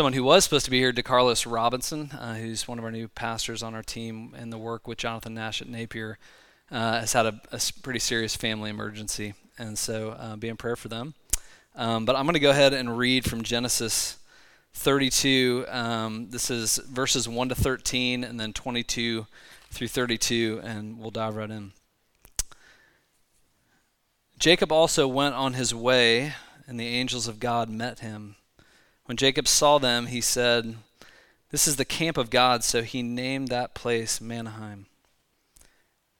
someone 0.00 0.12
who 0.12 0.22
was 0.22 0.44
supposed 0.44 0.64
to 0.64 0.70
be 0.70 0.78
here, 0.78 0.92
DeCarlos 0.92 1.50
Robinson, 1.50 2.12
uh, 2.12 2.34
who's 2.34 2.68
one 2.68 2.78
of 2.78 2.84
our 2.84 2.92
new 2.92 3.08
pastors 3.08 3.64
on 3.64 3.74
our 3.74 3.82
team 3.82 4.32
in 4.38 4.50
the 4.50 4.56
work 4.56 4.86
with 4.86 4.96
Jonathan 4.96 5.34
Nash 5.34 5.60
at 5.60 5.68
Napier, 5.68 6.18
uh, 6.70 7.00
has 7.00 7.14
had 7.14 7.26
a, 7.26 7.40
a, 7.50 7.60
pretty 7.82 7.98
serious 7.98 8.36
family 8.36 8.70
emergency. 8.70 9.34
And 9.58 9.76
so 9.76 10.10
uh, 10.10 10.36
be 10.36 10.46
in 10.48 10.56
prayer 10.56 10.76
for 10.76 10.86
them. 10.86 11.14
Um, 11.74 12.04
but 12.04 12.14
I'm 12.14 12.26
going 12.26 12.34
to 12.34 12.38
go 12.38 12.50
ahead 12.50 12.74
and 12.74 12.96
read 12.96 13.28
from 13.28 13.42
Genesis 13.42 14.18
32. 14.74 15.64
Um, 15.68 16.30
this 16.30 16.48
is 16.48 16.76
verses 16.76 17.28
1 17.28 17.48
to 17.48 17.56
13 17.56 18.22
and 18.22 18.38
then 18.38 18.52
22 18.52 19.26
through 19.72 19.88
32, 19.88 20.60
and 20.62 21.00
we'll 21.00 21.10
dive 21.10 21.34
right 21.34 21.50
in. 21.50 21.72
Jacob 24.38 24.70
also 24.70 25.08
went 25.08 25.34
on 25.34 25.54
his 25.54 25.74
way, 25.74 26.34
and 26.68 26.78
the 26.78 26.86
angels 26.86 27.26
of 27.26 27.40
God 27.40 27.68
met 27.68 27.98
him. 27.98 28.36
When 29.08 29.16
Jacob 29.16 29.48
saw 29.48 29.78
them, 29.78 30.08
he 30.08 30.20
said, 30.20 30.76
This 31.48 31.66
is 31.66 31.76
the 31.76 31.86
camp 31.86 32.18
of 32.18 32.28
God, 32.28 32.62
so 32.62 32.82
he 32.82 33.02
named 33.02 33.48
that 33.48 33.72
place 33.72 34.20
Mahanaim. 34.20 34.84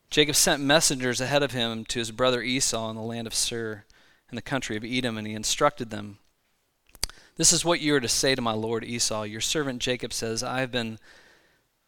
Jacob 0.09 0.35
sent 0.35 0.63
messengers 0.63 1.21
ahead 1.21 1.43
of 1.43 1.53
him 1.53 1.85
to 1.85 1.99
his 1.99 2.11
brother 2.11 2.41
Esau 2.41 2.89
in 2.89 2.97
the 2.97 3.03
land 3.03 3.27
of 3.27 3.35
Seir, 3.35 3.85
in 4.31 4.37
the 4.37 4.41
country 4.41 4.75
of 4.75 4.87
Edom, 4.87 5.19
and 5.19 5.27
he 5.27 5.35
instructed 5.35 5.91
them 5.91 6.17
This 7.37 7.53
is 7.53 7.63
what 7.63 7.83
you 7.83 7.95
are 7.95 8.01
to 8.01 8.09
say 8.09 8.35
to 8.35 8.41
my 8.41 8.55
lord 8.55 8.85
Esau. 8.85 9.25
Your 9.25 9.43
servant 9.43 9.83
Jacob 9.83 10.15
says, 10.15 10.43
I 10.43 10.61
have 10.61 10.73
been 10.73 10.99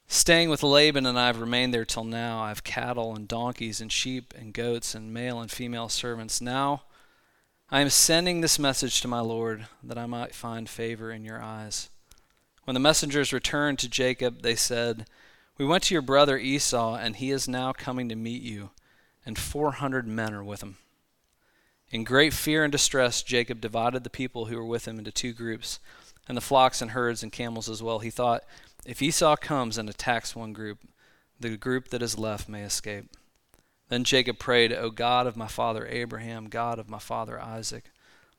staying 0.06 0.50
with 0.50 0.62
Laban, 0.62 1.06
and 1.06 1.18
I 1.18 1.28
have 1.28 1.40
remained 1.40 1.72
there 1.72 1.86
till 1.86 2.04
now. 2.04 2.42
I 2.42 2.48
have 2.48 2.62
cattle 2.62 3.16
and 3.16 3.26
donkeys 3.26 3.80
and 3.80 3.90
sheep 3.90 4.34
and 4.38 4.52
goats 4.52 4.94
and 4.94 5.14
male 5.14 5.40
and 5.40 5.50
female 5.50 5.88
servants. 5.88 6.42
Now, 6.42 6.82
I 7.72 7.82
am 7.82 7.90
sending 7.90 8.40
this 8.40 8.58
message 8.58 9.00
to 9.00 9.06
my 9.06 9.20
Lord 9.20 9.68
that 9.84 9.96
I 9.96 10.06
might 10.06 10.34
find 10.34 10.68
favor 10.68 11.12
in 11.12 11.24
your 11.24 11.40
eyes. 11.40 11.88
When 12.64 12.74
the 12.74 12.80
messengers 12.80 13.32
returned 13.32 13.78
to 13.78 13.88
Jacob, 13.88 14.42
they 14.42 14.56
said, 14.56 15.06
We 15.56 15.64
went 15.64 15.84
to 15.84 15.94
your 15.94 16.02
brother 16.02 16.36
Esau, 16.36 16.96
and 16.96 17.14
he 17.14 17.30
is 17.30 17.46
now 17.46 17.72
coming 17.72 18.08
to 18.08 18.16
meet 18.16 18.42
you, 18.42 18.70
and 19.24 19.38
four 19.38 19.70
hundred 19.70 20.08
men 20.08 20.34
are 20.34 20.42
with 20.42 20.64
him. 20.64 20.78
In 21.92 22.02
great 22.02 22.32
fear 22.34 22.64
and 22.64 22.72
distress, 22.72 23.22
Jacob 23.22 23.60
divided 23.60 24.02
the 24.02 24.10
people 24.10 24.46
who 24.46 24.56
were 24.56 24.66
with 24.66 24.88
him 24.88 24.98
into 24.98 25.12
two 25.12 25.32
groups, 25.32 25.78
and 26.26 26.36
the 26.36 26.42
flocks 26.42 26.82
and 26.82 26.90
herds 26.90 27.22
and 27.22 27.30
camels 27.30 27.68
as 27.68 27.80
well. 27.80 28.00
He 28.00 28.10
thought, 28.10 28.42
If 28.84 29.00
Esau 29.00 29.36
comes 29.36 29.78
and 29.78 29.88
attacks 29.88 30.34
one 30.34 30.52
group, 30.52 30.80
the 31.38 31.56
group 31.56 31.90
that 31.90 32.02
is 32.02 32.18
left 32.18 32.48
may 32.48 32.62
escape. 32.62 33.16
Then 33.90 34.04
Jacob 34.04 34.38
prayed, 34.38 34.72
O 34.72 34.90
God 34.90 35.26
of 35.26 35.36
my 35.36 35.48
father 35.48 35.84
Abraham, 35.86 36.48
God 36.48 36.78
of 36.78 36.88
my 36.88 37.00
father 37.00 37.40
Isaac, 37.40 37.90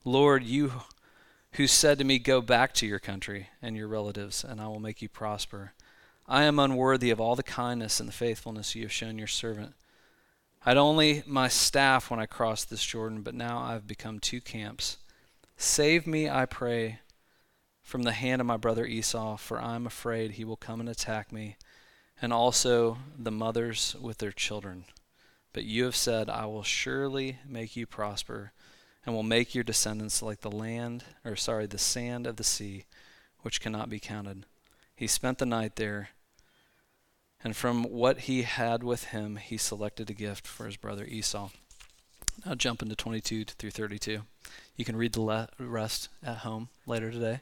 Lord, 0.02 0.44
you 0.44 0.72
who 1.52 1.66
said 1.66 1.98
to 1.98 2.04
me, 2.04 2.18
Go 2.18 2.40
back 2.40 2.72
to 2.74 2.86
your 2.86 2.98
country 2.98 3.50
and 3.60 3.76
your 3.76 3.86
relatives, 3.86 4.44
and 4.44 4.62
I 4.62 4.68
will 4.68 4.80
make 4.80 5.02
you 5.02 5.10
prosper. 5.10 5.74
I 6.26 6.44
am 6.44 6.58
unworthy 6.58 7.10
of 7.10 7.20
all 7.20 7.36
the 7.36 7.42
kindness 7.42 8.00
and 8.00 8.08
the 8.08 8.14
faithfulness 8.14 8.74
you 8.74 8.82
have 8.82 8.92
shown 8.92 9.18
your 9.18 9.26
servant. 9.26 9.74
I 10.64 10.70
had 10.70 10.78
only 10.78 11.22
my 11.26 11.48
staff 11.48 12.10
when 12.10 12.18
I 12.18 12.24
crossed 12.24 12.70
this 12.70 12.84
Jordan, 12.84 13.20
but 13.20 13.34
now 13.34 13.58
I 13.58 13.74
have 13.74 13.86
become 13.86 14.20
two 14.20 14.40
camps. 14.40 14.96
Save 15.58 16.06
me, 16.06 16.30
I 16.30 16.46
pray, 16.46 17.00
from 17.82 18.04
the 18.04 18.12
hand 18.12 18.40
of 18.40 18.46
my 18.46 18.56
brother 18.56 18.86
Esau, 18.86 19.36
for 19.36 19.60
I 19.60 19.74
am 19.74 19.86
afraid 19.86 20.32
he 20.32 20.44
will 20.44 20.56
come 20.56 20.80
and 20.80 20.88
attack 20.88 21.30
me, 21.30 21.58
and 22.22 22.32
also 22.32 22.96
the 23.18 23.30
mothers 23.30 23.94
with 24.00 24.16
their 24.16 24.32
children. 24.32 24.86
But 25.52 25.64
you 25.64 25.84
have 25.84 25.96
said, 25.96 26.30
I 26.30 26.46
will 26.46 26.62
surely 26.62 27.38
make 27.46 27.76
you 27.76 27.86
prosper, 27.86 28.52
and 29.04 29.14
will 29.14 29.22
make 29.22 29.54
your 29.54 29.64
descendants 29.64 30.22
like 30.22 30.40
the 30.40 30.50
land, 30.50 31.04
or 31.24 31.36
sorry, 31.36 31.66
the 31.66 31.78
sand 31.78 32.26
of 32.26 32.36
the 32.36 32.44
sea, 32.44 32.84
which 33.40 33.60
cannot 33.60 33.90
be 33.90 34.00
counted. 34.00 34.46
He 34.94 35.06
spent 35.06 35.38
the 35.38 35.46
night 35.46 35.76
there, 35.76 36.10
and 37.44 37.56
from 37.56 37.84
what 37.84 38.20
he 38.20 38.42
had 38.42 38.82
with 38.84 39.04
him, 39.04 39.36
he 39.36 39.56
selected 39.56 40.08
a 40.08 40.14
gift 40.14 40.46
for 40.46 40.66
his 40.66 40.76
brother 40.76 41.04
Esau. 41.04 41.50
Now 42.46 42.54
jump 42.54 42.82
into 42.82 42.94
22 42.94 43.44
through 43.44 43.70
32. 43.70 44.22
You 44.76 44.84
can 44.84 44.96
read 44.96 45.12
the 45.12 45.48
rest 45.58 46.08
at 46.22 46.38
home 46.38 46.68
later 46.86 47.10
today. 47.10 47.40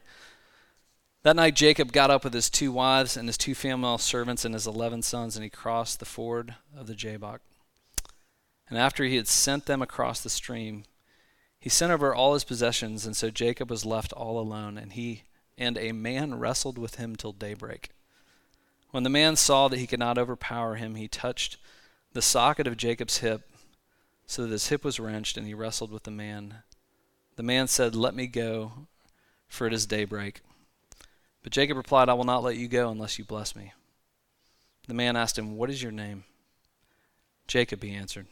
That 1.22 1.36
night, 1.36 1.54
Jacob 1.54 1.92
got 1.92 2.10
up 2.10 2.24
with 2.24 2.32
his 2.32 2.48
two 2.48 2.72
wives 2.72 3.16
and 3.16 3.28
his 3.28 3.36
two 3.36 3.54
female 3.54 3.98
servants 3.98 4.44
and 4.44 4.54
his 4.54 4.66
eleven 4.66 5.02
sons, 5.02 5.36
and 5.36 5.44
he 5.44 5.50
crossed 5.50 6.00
the 6.00 6.06
ford 6.06 6.54
of 6.74 6.86
the 6.86 6.94
Jabbok. 6.94 7.40
And 8.70 8.78
after 8.78 9.04
he 9.04 9.16
had 9.16 9.28
sent 9.28 9.66
them 9.66 9.82
across 9.82 10.20
the 10.20 10.30
stream, 10.30 10.84
he 11.58 11.68
sent 11.68 11.92
over 11.92 12.14
all 12.14 12.34
his 12.34 12.44
possessions, 12.44 13.04
and 13.04 13.16
so 13.16 13.28
Jacob 13.28 13.68
was 13.68 13.84
left 13.84 14.12
all 14.12 14.40
alone, 14.40 14.78
and 14.78 14.92
he 14.92 15.24
and 15.58 15.76
a 15.76 15.92
man 15.92 16.38
wrestled 16.38 16.78
with 16.78 16.94
him 16.94 17.16
till 17.16 17.32
daybreak. 17.32 17.90
When 18.92 19.02
the 19.02 19.10
man 19.10 19.36
saw 19.36 19.68
that 19.68 19.78
he 19.78 19.86
could 19.86 19.98
not 19.98 20.16
overpower 20.16 20.76
him, 20.76 20.94
he 20.94 21.08
touched 21.08 21.58
the 22.12 22.22
socket 22.22 22.66
of 22.66 22.76
Jacob's 22.76 23.18
hip, 23.18 23.50
so 24.26 24.42
that 24.42 24.52
his 24.52 24.68
hip 24.68 24.84
was 24.84 24.98
wrenched, 24.98 25.36
and 25.36 25.46
he 25.46 25.52
wrestled 25.52 25.90
with 25.90 26.04
the 26.04 26.10
man. 26.10 26.62
The 27.36 27.42
man 27.42 27.66
said, 27.66 27.94
Let 27.94 28.14
me 28.14 28.26
go, 28.26 28.86
for 29.48 29.66
it 29.66 29.72
is 29.72 29.84
daybreak. 29.84 30.40
But 31.42 31.52
Jacob 31.52 31.76
replied, 31.76 32.08
I 32.08 32.14
will 32.14 32.24
not 32.24 32.42
let 32.42 32.56
you 32.56 32.68
go 32.68 32.90
unless 32.90 33.18
you 33.18 33.24
bless 33.24 33.56
me. 33.56 33.72
The 34.86 34.94
man 34.94 35.16
asked 35.16 35.38
him, 35.38 35.56
What 35.56 35.70
is 35.70 35.82
your 35.82 35.92
name? 35.92 36.24
Jacob, 37.46 37.82
he 37.82 37.92
answered. 37.92 38.26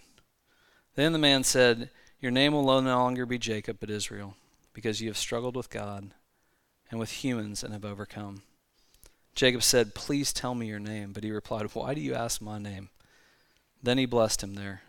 Then 0.98 1.12
the 1.12 1.18
man 1.20 1.44
said, 1.44 1.90
Your 2.18 2.32
name 2.32 2.52
will 2.52 2.64
no 2.64 2.98
longer 2.98 3.24
be 3.24 3.38
Jacob, 3.38 3.76
but 3.78 3.88
Israel, 3.88 4.34
because 4.72 5.00
you 5.00 5.06
have 5.06 5.16
struggled 5.16 5.54
with 5.54 5.70
God 5.70 6.10
and 6.90 6.98
with 6.98 7.22
humans 7.22 7.62
and 7.62 7.72
have 7.72 7.84
overcome. 7.84 8.42
Jacob 9.32 9.62
said, 9.62 9.94
Please 9.94 10.32
tell 10.32 10.56
me 10.56 10.66
your 10.66 10.80
name. 10.80 11.12
But 11.12 11.22
he 11.22 11.30
replied, 11.30 11.72
Why 11.72 11.94
do 11.94 12.00
you 12.00 12.14
ask 12.14 12.40
my 12.40 12.58
name? 12.58 12.88
Then 13.80 13.96
he 13.96 14.06
blessed 14.06 14.42
him 14.42 14.54
there. 14.54 14.82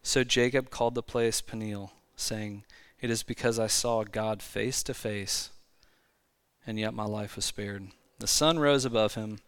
So 0.00 0.22
Jacob 0.22 0.70
called 0.70 0.94
the 0.94 1.02
place 1.02 1.40
Peniel, 1.40 1.90
saying, 2.14 2.62
It 3.00 3.10
is 3.10 3.24
because 3.24 3.58
I 3.58 3.66
saw 3.66 4.04
God 4.04 4.42
face 4.42 4.84
to 4.84 4.94
face, 4.94 5.50
and 6.64 6.78
yet 6.78 6.94
my 6.94 7.04
life 7.04 7.34
was 7.34 7.44
spared. 7.44 7.88
The 8.20 8.28
sun 8.28 8.60
rose 8.60 8.84
above 8.84 9.14
him, 9.14 9.40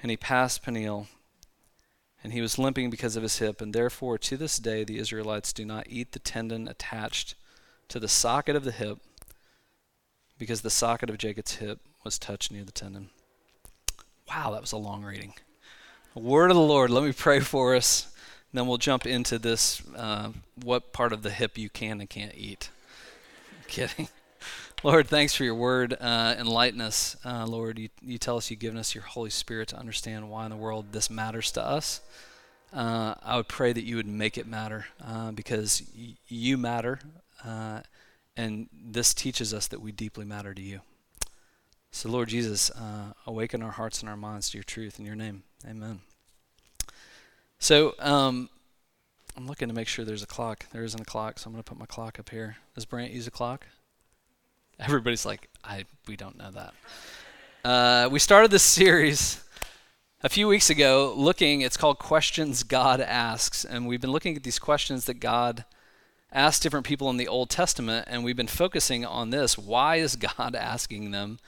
and 0.00 0.12
he 0.12 0.16
passed 0.16 0.62
Peniel 0.62 1.08
and 2.22 2.32
he 2.32 2.40
was 2.40 2.58
limping 2.58 2.90
because 2.90 3.16
of 3.16 3.22
his 3.22 3.38
hip, 3.38 3.60
and 3.60 3.74
therefore 3.74 4.18
to 4.18 4.36
this 4.36 4.58
day 4.58 4.84
the 4.84 4.98
Israelites 4.98 5.52
do 5.52 5.64
not 5.64 5.86
eat 5.88 6.12
the 6.12 6.18
tendon 6.18 6.68
attached 6.68 7.34
to 7.88 7.98
the 7.98 8.08
socket 8.08 8.56
of 8.56 8.64
the 8.64 8.72
hip, 8.72 8.98
because 10.38 10.62
the 10.62 10.70
socket 10.70 11.10
of 11.10 11.18
Jacob's 11.18 11.56
hip 11.56 11.80
was 12.04 12.18
touched 12.18 12.50
near 12.50 12.64
the 12.64 12.72
tendon. 12.72 13.10
Wow, 14.28 14.50
that 14.52 14.60
was 14.60 14.72
a 14.72 14.78
long 14.78 15.04
reading. 15.04 15.34
Word 16.14 16.50
of 16.50 16.56
the 16.56 16.62
Lord. 16.62 16.90
Let 16.90 17.04
me 17.04 17.12
pray 17.12 17.40
for 17.40 17.74
us. 17.74 18.12
Then 18.52 18.66
we'll 18.66 18.78
jump 18.78 19.06
into 19.06 19.38
this 19.38 19.82
uh, 19.96 20.30
what 20.62 20.92
part 20.92 21.12
of 21.12 21.22
the 21.22 21.30
hip 21.30 21.56
you 21.56 21.70
can 21.70 22.00
and 22.00 22.10
can't 22.10 22.34
eat. 22.34 22.70
I'm 23.58 23.64
kidding. 23.68 24.08
Lord, 24.84 25.06
thanks 25.06 25.32
for 25.32 25.44
your 25.44 25.54
word. 25.54 25.96
Uh, 26.00 26.34
enlighten 26.36 26.80
us. 26.80 27.16
Uh, 27.24 27.46
Lord, 27.46 27.78
you, 27.78 27.88
you 28.00 28.18
tell 28.18 28.36
us 28.36 28.50
you've 28.50 28.58
given 28.58 28.78
us 28.78 28.96
your 28.96 29.04
Holy 29.04 29.30
Spirit 29.30 29.68
to 29.68 29.78
understand 29.78 30.28
why 30.28 30.44
in 30.44 30.50
the 30.50 30.56
world 30.56 30.86
this 30.90 31.08
matters 31.08 31.52
to 31.52 31.64
us. 31.64 32.00
Uh, 32.72 33.14
I 33.22 33.36
would 33.36 33.46
pray 33.46 33.72
that 33.72 33.84
you 33.84 33.94
would 33.94 34.08
make 34.08 34.36
it 34.36 34.44
matter 34.44 34.86
uh, 35.06 35.30
because 35.30 35.84
y- 35.96 36.14
you 36.26 36.58
matter, 36.58 36.98
uh, 37.44 37.82
and 38.36 38.68
this 38.72 39.14
teaches 39.14 39.54
us 39.54 39.68
that 39.68 39.80
we 39.80 39.92
deeply 39.92 40.24
matter 40.24 40.52
to 40.52 40.62
you. 40.62 40.80
So, 41.92 42.08
Lord 42.08 42.30
Jesus, 42.30 42.68
uh, 42.70 43.12
awaken 43.24 43.62
our 43.62 43.70
hearts 43.70 44.00
and 44.00 44.08
our 44.08 44.16
minds 44.16 44.50
to 44.50 44.58
your 44.58 44.64
truth 44.64 44.98
in 44.98 45.04
your 45.04 45.14
name. 45.14 45.44
Amen. 45.64 46.00
So, 47.60 47.94
um, 48.00 48.48
I'm 49.36 49.46
looking 49.46 49.68
to 49.68 49.74
make 49.74 49.86
sure 49.86 50.04
there's 50.04 50.24
a 50.24 50.26
clock. 50.26 50.66
There 50.72 50.82
isn't 50.82 51.00
a 51.00 51.04
clock, 51.04 51.38
so 51.38 51.46
I'm 51.46 51.52
going 51.52 51.62
to 51.62 51.68
put 51.68 51.78
my 51.78 51.86
clock 51.86 52.18
up 52.18 52.30
here. 52.30 52.56
Does 52.74 52.84
Brant 52.84 53.12
use 53.12 53.28
a 53.28 53.30
clock? 53.30 53.66
Everybody's 54.84 55.24
like, 55.24 55.48
I 55.62 55.84
we 56.08 56.16
don't 56.16 56.36
know 56.36 56.50
that. 56.50 56.74
Uh, 57.64 58.08
we 58.10 58.18
started 58.18 58.50
this 58.50 58.64
series 58.64 59.40
a 60.22 60.28
few 60.28 60.48
weeks 60.48 60.70
ago 60.70 61.14
looking, 61.16 61.60
it's 61.60 61.76
called 61.76 62.00
Questions 62.00 62.64
God 62.64 63.00
Asks, 63.00 63.64
and 63.64 63.86
we've 63.86 64.00
been 64.00 64.10
looking 64.10 64.36
at 64.36 64.42
these 64.42 64.58
questions 64.58 65.04
that 65.04 65.20
God 65.20 65.64
asked 66.32 66.64
different 66.64 66.84
people 66.84 67.10
in 67.10 67.16
the 67.16 67.28
Old 67.28 67.48
Testament, 67.48 68.08
and 68.10 68.24
we've 68.24 68.36
been 68.36 68.48
focusing 68.48 69.04
on 69.04 69.30
this. 69.30 69.56
Why 69.56 69.96
is 69.96 70.16
God 70.16 70.56
asking 70.58 71.12
them 71.12 71.38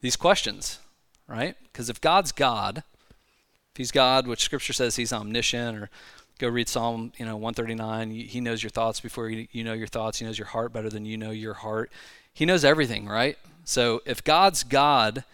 these 0.00 0.16
questions, 0.16 0.78
right? 1.26 1.56
Because 1.64 1.90
if 1.90 2.00
God's 2.00 2.32
God, 2.32 2.78
if 2.78 3.76
He's 3.76 3.92
God, 3.92 4.26
which 4.26 4.42
Scripture 4.42 4.72
says 4.72 4.96
He's 4.96 5.12
omniscient, 5.12 5.76
or 5.76 5.90
go 6.38 6.48
read 6.48 6.70
Psalm, 6.70 7.12
you 7.18 7.26
know, 7.26 7.36
139. 7.36 8.10
He 8.12 8.40
knows 8.40 8.62
your 8.62 8.70
thoughts 8.70 9.00
before 9.00 9.28
you 9.28 9.64
know 9.64 9.74
your 9.74 9.88
thoughts. 9.88 10.20
He 10.20 10.24
knows 10.24 10.38
your 10.38 10.46
heart 10.46 10.72
better 10.72 10.88
than 10.88 11.04
you 11.04 11.18
know 11.18 11.32
your 11.32 11.54
heart. 11.54 11.90
He 12.38 12.46
knows 12.46 12.64
everything, 12.64 13.08
right? 13.08 13.36
So 13.64 14.00
if 14.06 14.22
God's 14.22 14.62
God, 14.62 15.24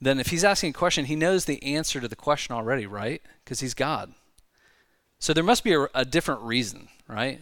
then 0.00 0.18
if 0.18 0.28
he's 0.28 0.44
asking 0.44 0.70
a 0.70 0.72
question, 0.72 1.04
he 1.04 1.14
knows 1.14 1.44
the 1.44 1.62
answer 1.62 2.00
to 2.00 2.08
the 2.08 2.16
question 2.16 2.56
already, 2.56 2.86
right? 2.86 3.20
Because 3.44 3.60
he's 3.60 3.74
God. 3.74 4.14
So 5.18 5.34
there 5.34 5.44
must 5.44 5.62
be 5.62 5.74
a, 5.74 5.88
a, 5.94 6.06
different 6.06 6.40
reason, 6.40 6.88
right? 7.06 7.40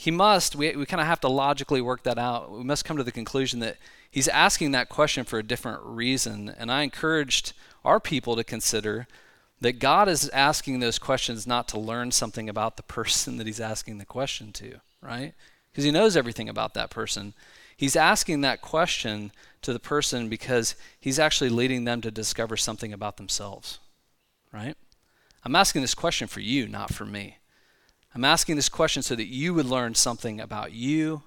he 0.00 0.12
must, 0.12 0.54
we, 0.54 0.76
we 0.76 0.86
kind 0.86 1.00
of 1.00 1.08
have 1.08 1.18
to 1.18 1.28
logically 1.28 1.80
work 1.80 2.04
that 2.04 2.18
out. 2.18 2.52
We 2.52 2.62
must 2.62 2.84
come 2.84 2.96
to 2.98 3.02
the 3.02 3.10
conclusion 3.10 3.58
that 3.58 3.78
he's 4.08 4.28
asking 4.28 4.70
that 4.70 4.88
question 4.88 5.24
for 5.24 5.40
a 5.40 5.42
different 5.42 5.82
reason. 5.82 6.54
And 6.56 6.70
I 6.70 6.84
encouraged 6.84 7.52
our 7.84 7.98
people 7.98 8.36
to 8.36 8.44
consider 8.44 9.08
that 9.60 9.80
God 9.80 10.08
is 10.08 10.28
asking 10.28 10.78
those 10.78 11.00
questions 11.00 11.48
not 11.48 11.66
to 11.68 11.80
learn 11.80 12.12
something 12.12 12.48
about 12.48 12.76
the 12.76 12.84
person 12.84 13.38
that 13.38 13.46
he's 13.48 13.58
asking 13.58 13.98
the 13.98 14.06
question 14.06 14.52
to, 14.52 14.76
right? 15.02 15.34
Because 15.72 15.82
he 15.82 15.90
knows 15.90 16.16
everything 16.16 16.48
about 16.48 16.74
that 16.74 16.90
person. 16.90 17.34
He's 17.78 17.94
asking 17.94 18.40
that 18.40 18.60
question 18.60 19.30
to 19.62 19.72
the 19.72 19.78
person 19.78 20.28
because 20.28 20.74
he's 20.98 21.20
actually 21.20 21.48
leading 21.48 21.84
them 21.84 22.00
to 22.00 22.10
discover 22.10 22.56
something 22.56 22.92
about 22.92 23.18
themselves, 23.18 23.78
right? 24.52 24.76
I'm 25.44 25.54
asking 25.54 25.82
this 25.82 25.94
question 25.94 26.26
for 26.26 26.40
you, 26.40 26.66
not 26.66 26.92
for 26.92 27.06
me. 27.06 27.36
I'm 28.16 28.24
asking 28.24 28.56
this 28.56 28.68
question 28.68 29.04
so 29.04 29.14
that 29.14 29.28
you 29.28 29.54
would 29.54 29.66
learn 29.66 29.94
something 29.94 30.40
about 30.40 30.72
you, 30.72 31.22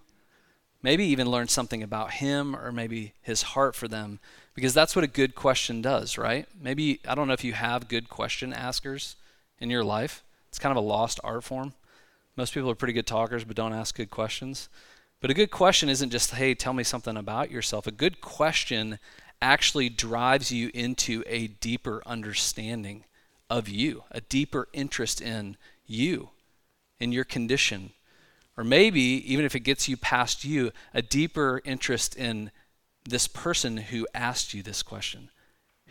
maybe 0.83 1.05
even 1.05 1.31
learn 1.31 1.47
something 1.47 1.81
about 1.81 2.11
him 2.11 2.53
or 2.53 2.73
maybe 2.73 3.13
his 3.21 3.43
heart 3.43 3.73
for 3.73 3.87
them, 3.87 4.19
because 4.53 4.73
that's 4.73 4.93
what 4.93 5.05
a 5.05 5.07
good 5.07 5.35
question 5.35 5.81
does, 5.81 6.17
right? 6.17 6.47
Maybe, 6.59 6.99
I 7.07 7.15
don't 7.15 7.29
know 7.29 7.33
if 7.33 7.45
you 7.45 7.53
have 7.53 7.87
good 7.87 8.09
question 8.09 8.51
askers 8.51 9.15
in 9.57 9.69
your 9.69 9.85
life. 9.85 10.21
It's 10.49 10.59
kind 10.59 10.77
of 10.77 10.83
a 10.83 10.85
lost 10.85 11.17
art 11.23 11.45
form. 11.45 11.75
Most 12.35 12.53
people 12.53 12.69
are 12.69 12.75
pretty 12.75 12.93
good 12.93 13.07
talkers 13.07 13.45
but 13.45 13.55
don't 13.55 13.71
ask 13.71 13.95
good 13.95 14.11
questions. 14.11 14.67
But 15.21 15.29
a 15.29 15.35
good 15.35 15.51
question 15.51 15.87
isn't 15.87 16.09
just, 16.09 16.31
hey, 16.31 16.55
tell 16.55 16.73
me 16.73 16.83
something 16.83 17.15
about 17.15 17.51
yourself. 17.51 17.85
A 17.85 17.91
good 17.91 18.21
question 18.21 18.97
actually 19.39 19.87
drives 19.87 20.51
you 20.51 20.71
into 20.73 21.23
a 21.27 21.47
deeper 21.47 22.01
understanding 22.07 23.05
of 23.49 23.69
you, 23.69 24.03
a 24.09 24.21
deeper 24.21 24.67
interest 24.73 25.21
in 25.21 25.57
you, 25.85 26.29
in 26.99 27.11
your 27.11 27.23
condition. 27.23 27.91
Or 28.57 28.63
maybe, 28.63 29.01
even 29.01 29.45
if 29.45 29.55
it 29.55 29.61
gets 29.61 29.87
you 29.87 29.95
past 29.95 30.43
you, 30.43 30.71
a 30.93 31.03
deeper 31.03 31.61
interest 31.63 32.15
in 32.15 32.51
this 33.07 33.27
person 33.27 33.77
who 33.77 34.07
asked 34.13 34.53
you 34.53 34.63
this 34.63 34.81
question. 34.81 35.29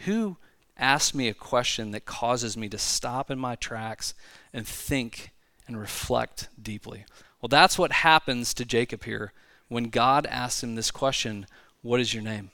Who 0.07 0.39
asked 0.77 1.15
me 1.15 1.29
a 1.29 1.35
question 1.35 1.93
that 1.93 2.05
causes 2.05 2.57
me 2.57 2.69
to 2.69 2.79
stop 2.79 3.31
in 3.31 3.39
my 3.39 3.55
tracks 3.55 4.15
and 4.53 4.67
think 4.67 5.31
and 5.69 5.79
reflect 5.79 6.49
deeply? 6.61 7.05
Well, 7.41 7.49
that's 7.49 7.79
what 7.79 7.93
happens 7.93 8.53
to 8.55 8.65
Jacob 8.65 9.05
here 9.05 9.33
when 9.69 9.85
God 9.85 10.27
asks 10.27 10.63
him 10.63 10.75
this 10.75 10.91
question 10.91 11.47
What 11.83 12.01
is 12.01 12.13
your 12.13 12.23
name? 12.23 12.51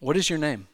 What 0.00 0.16
is 0.16 0.28
your 0.30 0.38
name? 0.38 0.68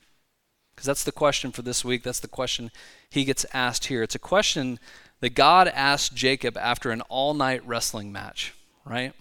Because 0.74 0.86
that's 0.86 1.04
the 1.04 1.12
question 1.12 1.52
for 1.52 1.62
this 1.62 1.84
week. 1.84 2.02
That's 2.02 2.20
the 2.20 2.28
question 2.28 2.70
he 3.08 3.24
gets 3.24 3.46
asked 3.52 3.86
here. 3.86 4.02
It's 4.02 4.14
a 4.14 4.20
question 4.20 4.78
that 5.20 5.34
God 5.34 5.68
asked 5.68 6.14
Jacob 6.14 6.56
after 6.56 6.90
an 6.90 7.00
all 7.02 7.32
night 7.32 7.64
wrestling 7.66 8.10
match, 8.10 8.54
right? 8.84 9.12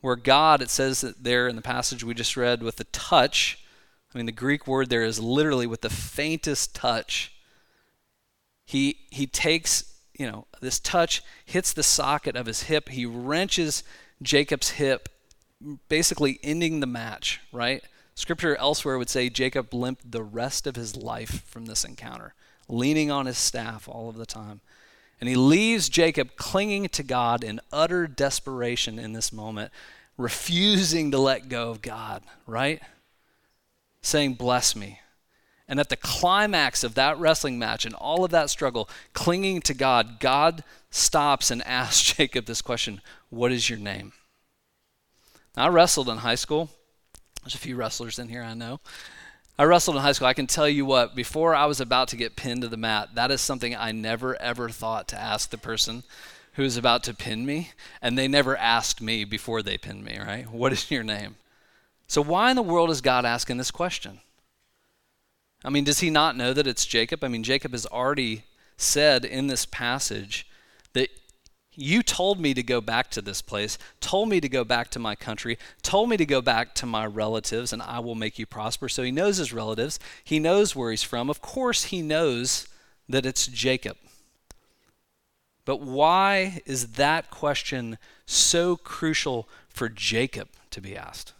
Where 0.00 0.16
God, 0.16 0.62
it 0.62 0.70
says 0.70 1.02
that 1.02 1.22
there 1.22 1.46
in 1.46 1.56
the 1.56 1.62
passage 1.62 2.02
we 2.02 2.14
just 2.14 2.36
read, 2.36 2.62
with 2.62 2.76
the 2.76 2.84
touch, 2.84 3.58
I 4.12 4.18
mean, 4.18 4.26
the 4.26 4.32
Greek 4.32 4.66
word 4.66 4.88
there 4.88 5.04
is 5.04 5.20
literally 5.20 5.66
with 5.66 5.82
the 5.82 5.90
faintest 5.90 6.74
touch. 6.74 7.32
He, 8.64 8.98
he 9.10 9.26
takes 9.26 9.91
you 10.22 10.30
know, 10.30 10.46
this 10.60 10.78
touch 10.78 11.20
hits 11.44 11.72
the 11.72 11.82
socket 11.82 12.36
of 12.36 12.46
his 12.46 12.64
hip. 12.64 12.90
He 12.90 13.04
wrenches 13.04 13.82
Jacob's 14.22 14.70
hip, 14.70 15.08
basically 15.88 16.38
ending 16.44 16.78
the 16.78 16.86
match, 16.86 17.40
right? 17.50 17.82
Scripture 18.14 18.54
elsewhere 18.54 18.98
would 18.98 19.08
say 19.10 19.28
Jacob 19.28 19.74
limped 19.74 20.12
the 20.12 20.22
rest 20.22 20.68
of 20.68 20.76
his 20.76 20.94
life 20.94 21.44
from 21.44 21.66
this 21.66 21.82
encounter, 21.82 22.34
leaning 22.68 23.10
on 23.10 23.26
his 23.26 23.36
staff 23.36 23.88
all 23.88 24.08
of 24.08 24.16
the 24.16 24.24
time. 24.24 24.60
And 25.18 25.28
he 25.28 25.34
leaves 25.34 25.88
Jacob 25.88 26.36
clinging 26.36 26.88
to 26.90 27.02
God 27.02 27.42
in 27.42 27.60
utter 27.72 28.06
desperation 28.06 29.00
in 29.00 29.14
this 29.14 29.32
moment, 29.32 29.72
refusing 30.16 31.10
to 31.10 31.18
let 31.18 31.48
go 31.48 31.68
of 31.68 31.82
God, 31.82 32.22
right? 32.46 32.80
Saying, 34.02 34.34
Bless 34.34 34.76
me, 34.76 35.00
and 35.72 35.80
at 35.80 35.88
the 35.88 35.96
climax 35.96 36.84
of 36.84 36.96
that 36.96 37.18
wrestling 37.18 37.58
match 37.58 37.86
and 37.86 37.94
all 37.94 38.26
of 38.26 38.30
that 38.30 38.50
struggle, 38.50 38.90
clinging 39.14 39.62
to 39.62 39.72
God, 39.72 40.20
God 40.20 40.64
stops 40.90 41.50
and 41.50 41.62
asks 41.66 42.12
Jacob 42.12 42.44
this 42.44 42.60
question 42.60 43.00
What 43.30 43.52
is 43.52 43.70
your 43.70 43.78
name? 43.78 44.12
Now, 45.56 45.64
I 45.64 45.68
wrestled 45.68 46.10
in 46.10 46.18
high 46.18 46.34
school. 46.34 46.68
There's 47.42 47.54
a 47.54 47.58
few 47.58 47.74
wrestlers 47.74 48.18
in 48.18 48.28
here, 48.28 48.42
I 48.42 48.52
know. 48.52 48.80
I 49.58 49.64
wrestled 49.64 49.96
in 49.96 50.02
high 50.02 50.12
school. 50.12 50.28
I 50.28 50.34
can 50.34 50.46
tell 50.46 50.68
you 50.68 50.84
what, 50.84 51.14
before 51.14 51.54
I 51.54 51.64
was 51.64 51.80
about 51.80 52.08
to 52.08 52.16
get 52.16 52.36
pinned 52.36 52.60
to 52.60 52.68
the 52.68 52.76
mat, 52.76 53.14
that 53.14 53.30
is 53.30 53.40
something 53.40 53.74
I 53.74 53.92
never 53.92 54.38
ever 54.42 54.68
thought 54.68 55.08
to 55.08 55.18
ask 55.18 55.48
the 55.48 55.56
person 55.56 56.02
who 56.52 56.64
was 56.64 56.76
about 56.76 57.02
to 57.04 57.14
pin 57.14 57.46
me. 57.46 57.70
And 58.02 58.18
they 58.18 58.28
never 58.28 58.58
asked 58.58 59.00
me 59.00 59.24
before 59.24 59.62
they 59.62 59.78
pinned 59.78 60.04
me, 60.04 60.18
right? 60.18 60.46
What 60.50 60.70
is 60.74 60.90
your 60.90 61.02
name? 61.02 61.36
So, 62.08 62.20
why 62.20 62.50
in 62.50 62.56
the 62.56 62.62
world 62.62 62.90
is 62.90 63.00
God 63.00 63.24
asking 63.24 63.56
this 63.56 63.70
question? 63.70 64.20
I 65.64 65.70
mean, 65.70 65.84
does 65.84 66.00
he 66.00 66.10
not 66.10 66.36
know 66.36 66.52
that 66.52 66.66
it's 66.66 66.86
Jacob? 66.86 67.22
I 67.22 67.28
mean, 67.28 67.42
Jacob 67.42 67.72
has 67.72 67.86
already 67.86 68.44
said 68.76 69.24
in 69.24 69.46
this 69.46 69.64
passage 69.64 70.46
that 70.92 71.08
you 71.74 72.02
told 72.02 72.40
me 72.40 72.52
to 72.54 72.62
go 72.62 72.80
back 72.80 73.10
to 73.12 73.22
this 73.22 73.40
place, 73.40 73.78
told 74.00 74.28
me 74.28 74.40
to 74.40 74.48
go 74.48 74.64
back 74.64 74.90
to 74.90 74.98
my 74.98 75.14
country, 75.14 75.58
told 75.82 76.08
me 76.08 76.16
to 76.16 76.26
go 76.26 76.40
back 76.40 76.74
to 76.76 76.86
my 76.86 77.06
relatives, 77.06 77.72
and 77.72 77.80
I 77.80 78.00
will 78.00 78.14
make 78.14 78.38
you 78.38 78.46
prosper. 78.46 78.88
So 78.88 79.02
he 79.02 79.10
knows 79.10 79.36
his 79.38 79.52
relatives. 79.52 79.98
He 80.24 80.38
knows 80.38 80.76
where 80.76 80.90
he's 80.90 81.02
from. 81.02 81.30
Of 81.30 81.40
course, 81.40 81.84
he 81.84 82.02
knows 82.02 82.68
that 83.08 83.24
it's 83.24 83.46
Jacob. 83.46 83.96
But 85.64 85.80
why 85.80 86.60
is 86.66 86.92
that 86.92 87.30
question 87.30 87.98
so 88.26 88.76
crucial 88.76 89.48
for 89.68 89.88
Jacob 89.88 90.48
to 90.70 90.80
be 90.80 90.96
asked? 90.96 91.32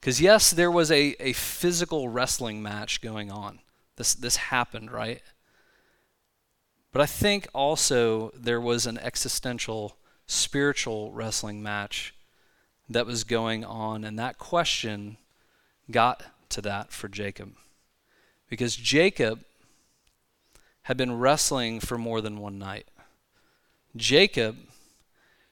Because, 0.00 0.20
yes, 0.20 0.50
there 0.50 0.70
was 0.70 0.90
a, 0.90 1.14
a 1.20 1.34
physical 1.34 2.08
wrestling 2.08 2.62
match 2.62 3.02
going 3.02 3.30
on. 3.30 3.58
This, 3.96 4.14
this 4.14 4.36
happened, 4.36 4.90
right? 4.90 5.20
But 6.92 7.02
I 7.02 7.06
think 7.06 7.46
also 7.54 8.32
there 8.34 8.60
was 8.60 8.86
an 8.86 8.96
existential, 8.98 9.96
spiritual 10.26 11.12
wrestling 11.12 11.62
match 11.62 12.14
that 12.88 13.06
was 13.06 13.24
going 13.24 13.62
on. 13.64 14.04
And 14.04 14.18
that 14.18 14.38
question 14.38 15.18
got 15.90 16.24
to 16.48 16.62
that 16.62 16.92
for 16.92 17.08
Jacob. 17.08 17.52
Because 18.48 18.74
Jacob 18.76 19.44
had 20.82 20.96
been 20.96 21.18
wrestling 21.18 21.78
for 21.78 21.98
more 21.98 22.22
than 22.22 22.40
one 22.40 22.58
night. 22.58 22.88
Jacob 23.94 24.56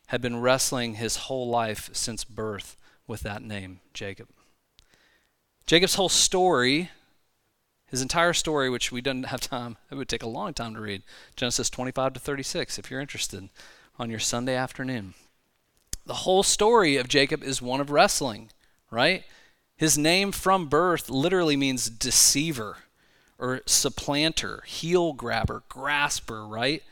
had 0.06 0.22
been 0.22 0.40
wrestling 0.40 0.94
his 0.94 1.16
whole 1.16 1.48
life 1.48 1.90
since 1.92 2.24
birth 2.24 2.76
with 3.08 3.22
that 3.22 3.42
name, 3.42 3.80
Jacob. 3.92 4.28
Jacob's 5.66 5.96
whole 5.96 6.08
story, 6.08 6.90
his 7.86 8.00
entire 8.00 8.32
story, 8.32 8.70
which 8.70 8.92
we 8.92 9.00
don't 9.00 9.24
have 9.24 9.40
time, 9.40 9.76
it 9.90 9.96
would 9.96 10.08
take 10.08 10.22
a 10.22 10.28
long 10.28 10.54
time 10.54 10.74
to 10.74 10.80
read, 10.80 11.02
Genesis 11.34 11.68
25 11.68 12.12
to 12.12 12.20
36, 12.20 12.78
if 12.78 12.90
you're 12.90 13.00
interested, 13.00 13.48
on 13.98 14.10
your 14.10 14.20
Sunday 14.20 14.54
afternoon. 14.54 15.14
The 16.06 16.14
whole 16.14 16.42
story 16.42 16.96
of 16.96 17.08
Jacob 17.08 17.42
is 17.42 17.60
one 17.60 17.80
of 17.80 17.90
wrestling, 17.90 18.50
right? 18.90 19.24
His 19.76 19.98
name 19.98 20.32
from 20.32 20.68
birth 20.68 21.10
literally 21.10 21.56
means 21.56 21.90
deceiver 21.90 22.78
or 23.38 23.60
supplanter, 23.66 24.62
heel 24.66 25.12
grabber, 25.12 25.62
grasper, 25.68 26.46
right? 26.46 26.82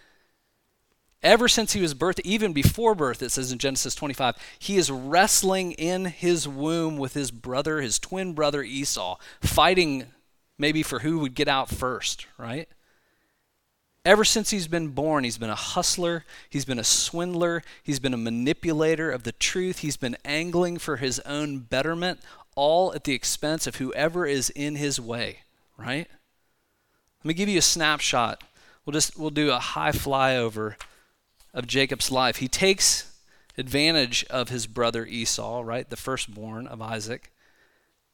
Ever 1.23 1.49
since 1.49 1.73
he 1.73 1.80
was 1.80 1.94
birthed, 1.94 2.20
even 2.25 2.52
before 2.52 2.94
birth, 2.94 3.23
it 3.23 3.30
says 3.30 3.50
in 3.50 3.58
Genesis 3.58 3.94
25, 3.94 4.37
he 4.58 4.76
is 4.76 4.90
wrestling 4.90 5.73
in 5.73 6.04
his 6.04 6.46
womb 6.46 6.99
with 6.99 7.14
his 7.14 7.30
brother, 7.30 7.80
his 7.80 7.99
twin 7.99 8.35
brother 8.35 8.62
Esau, 8.62 9.16
fighting 9.40 10.06
maybe 10.58 10.82
for 10.82 11.00
who 11.00 11.18
would 11.18 11.35
get 11.35 11.49
out 11.49 11.68
first, 11.68 12.26
right? 12.38 12.68
Ever 14.04 14.25
since 14.25 14.50
he's 14.50 14.68
been 14.68 14.88
born, 14.88 15.25
he's 15.25 15.38
been 15.38 15.50
a 15.50 15.56
hustler, 15.56 16.25
he's 16.49 16.64
been 16.64 16.78
a 16.78 16.85
swindler, 16.85 17.64
he's 17.82 17.99
been 17.99 18.14
a 18.14 18.18
manipulator 18.18 19.11
of 19.11 19.25
the 19.25 19.32
truth, 19.32 19.78
he's 19.78 19.96
been 19.96 20.16
angling 20.25 20.78
for 20.78 20.99
his 20.99 21.18
own 21.20 21.58
betterment, 21.58 22.20
all 22.54 22.94
at 22.94 23.02
the 23.02 23.14
expense 23.14 23.66
of 23.66 23.76
whoever 23.76 24.25
is 24.25 24.50
in 24.50 24.76
his 24.76 25.00
way, 25.00 25.40
right? 25.76 26.06
Let 27.18 27.28
me 27.28 27.35
give 27.35 27.49
you 27.49 27.58
a 27.58 27.62
snapshot. 27.62 28.44
We'll 28.85 28.92
just 28.92 29.18
we'll 29.18 29.30
do 29.30 29.50
a 29.50 29.58
high 29.58 29.90
flyover 29.90 30.76
of 31.56 31.66
Jacob's 31.66 32.12
life. 32.12 32.36
He 32.36 32.48
takes 32.48 33.10
advantage 33.58 34.25
of 34.28 34.50
his 34.50 34.66
brother 34.66 35.06
Esau, 35.06 35.62
right, 35.64 35.88
the 35.88 35.96
firstborn 35.96 36.66
of 36.66 36.82
Isaac. 36.82 37.32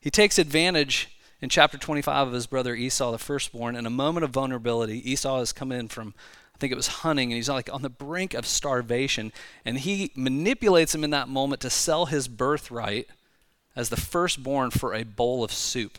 He 0.00 0.10
takes 0.10 0.38
advantage 0.38 1.18
in 1.40 1.48
chapter 1.48 1.76
25 1.76 2.28
of 2.28 2.32
his 2.32 2.46
brother 2.46 2.74
Esau, 2.74 3.10
the 3.10 3.18
firstborn, 3.18 3.74
in 3.74 3.84
a 3.84 3.90
moment 3.90 4.22
of 4.22 4.30
vulnerability. 4.30 5.10
Esau 5.10 5.40
has 5.40 5.52
come 5.52 5.72
in 5.72 5.88
from, 5.88 6.14
I 6.54 6.58
think 6.58 6.72
it 6.72 6.76
was 6.76 6.86
hunting, 6.86 7.32
and 7.32 7.36
he's 7.36 7.48
like 7.48 7.72
on 7.72 7.82
the 7.82 7.90
brink 7.90 8.32
of 8.32 8.46
starvation. 8.46 9.32
And 9.64 9.78
he 9.78 10.12
manipulates 10.14 10.94
him 10.94 11.02
in 11.02 11.10
that 11.10 11.28
moment 11.28 11.60
to 11.62 11.70
sell 11.70 12.06
his 12.06 12.28
birthright 12.28 13.08
as 13.74 13.88
the 13.88 13.96
firstborn 13.96 14.70
for 14.70 14.94
a 14.94 15.02
bowl 15.02 15.42
of 15.42 15.52
soup. 15.52 15.98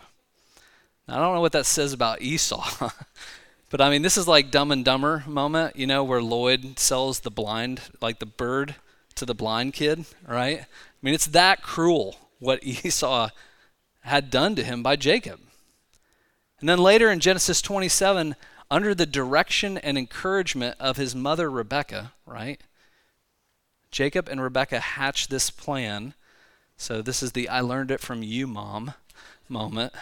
Now, 1.10 1.18
I 1.18 1.20
don't 1.20 1.36
know 1.36 1.42
what 1.42 1.52
that 1.52 1.66
says 1.66 1.92
about 1.92 2.22
Esau. 2.22 2.90
But 3.74 3.82
I 3.82 3.90
mean, 3.90 4.04
this 4.04 4.18
is 4.18 4.28
like 4.28 4.52
Dumb 4.52 4.72
and 4.72 4.86
Dumber 4.86 5.24
moment, 5.26 5.76
you 5.76 5.88
know, 5.88 6.04
where 6.04 6.22
Lloyd 6.22 6.78
sells 6.78 7.22
the 7.22 7.32
blind, 7.32 7.82
like 8.02 8.20
the 8.20 8.28
bird, 8.28 8.76
to 9.16 9.26
the 9.26 9.34
blind 9.34 9.74
kid, 9.74 10.06
right? 10.28 10.60
I 10.60 10.66
mean, 11.02 11.16
it's 11.16 11.26
that 11.26 11.64
cruel 11.64 12.18
what 12.38 12.64
Esau 12.64 13.30
had 14.02 14.30
done 14.30 14.54
to 14.58 14.64
him 14.64 14.84
by 14.84 14.96
Jacob. 14.96 15.40
And 16.60 16.70
then 16.70 16.78
later 16.78 17.10
in 17.10 17.20
Genesis 17.20 17.64
27, 17.64 18.36
under 18.70 18.94
the 18.94 19.08
direction 19.08 19.80
and 19.80 19.98
encouragement 19.98 20.78
of 20.80 20.98
his 20.98 21.16
mother 21.16 21.50
Rebekah, 21.50 22.14
right? 22.28 22.62
Jacob 23.90 24.30
and 24.30 24.40
Rebekah 24.40 24.82
hatch 24.82 25.30
this 25.30 25.50
plan. 25.50 26.14
So 26.78 27.02
this 27.02 27.24
is 27.24 27.32
the 27.32 27.50
I 27.50 27.62
learned 27.62 27.90
it 27.90 28.02
from 28.02 28.22
you, 28.22 28.46
mom 28.46 28.94
moment. 29.50 29.94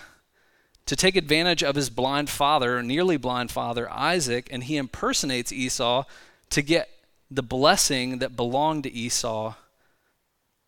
To 0.88 0.96
take 0.96 1.16
advantage 1.16 1.64
of 1.64 1.76
his 1.76 1.90
blind 1.90 2.30
father, 2.30 2.84
nearly 2.84 3.18
blind 3.18 3.52
father, 3.52 3.90
Isaac, 3.90 4.50
and 4.52 4.64
he 4.64 4.78
impersonates 4.78 5.54
Esau 5.54 6.04
to 6.50 6.62
get 6.62 6.90
the 7.30 7.44
blessing 7.44 8.20
that 8.20 8.36
belonged 8.36 8.84
to 8.84 8.92
Esau 8.92 9.54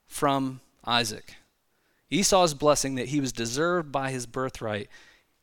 from 0.07 0.61
Isaac. 0.85 1.35
Esau's 2.09 2.53
blessing 2.53 2.95
that 2.95 3.09
he 3.09 3.19
was 3.19 3.33
deserved 3.33 3.91
by 3.91 4.11
his 4.11 4.25
birthright, 4.25 4.87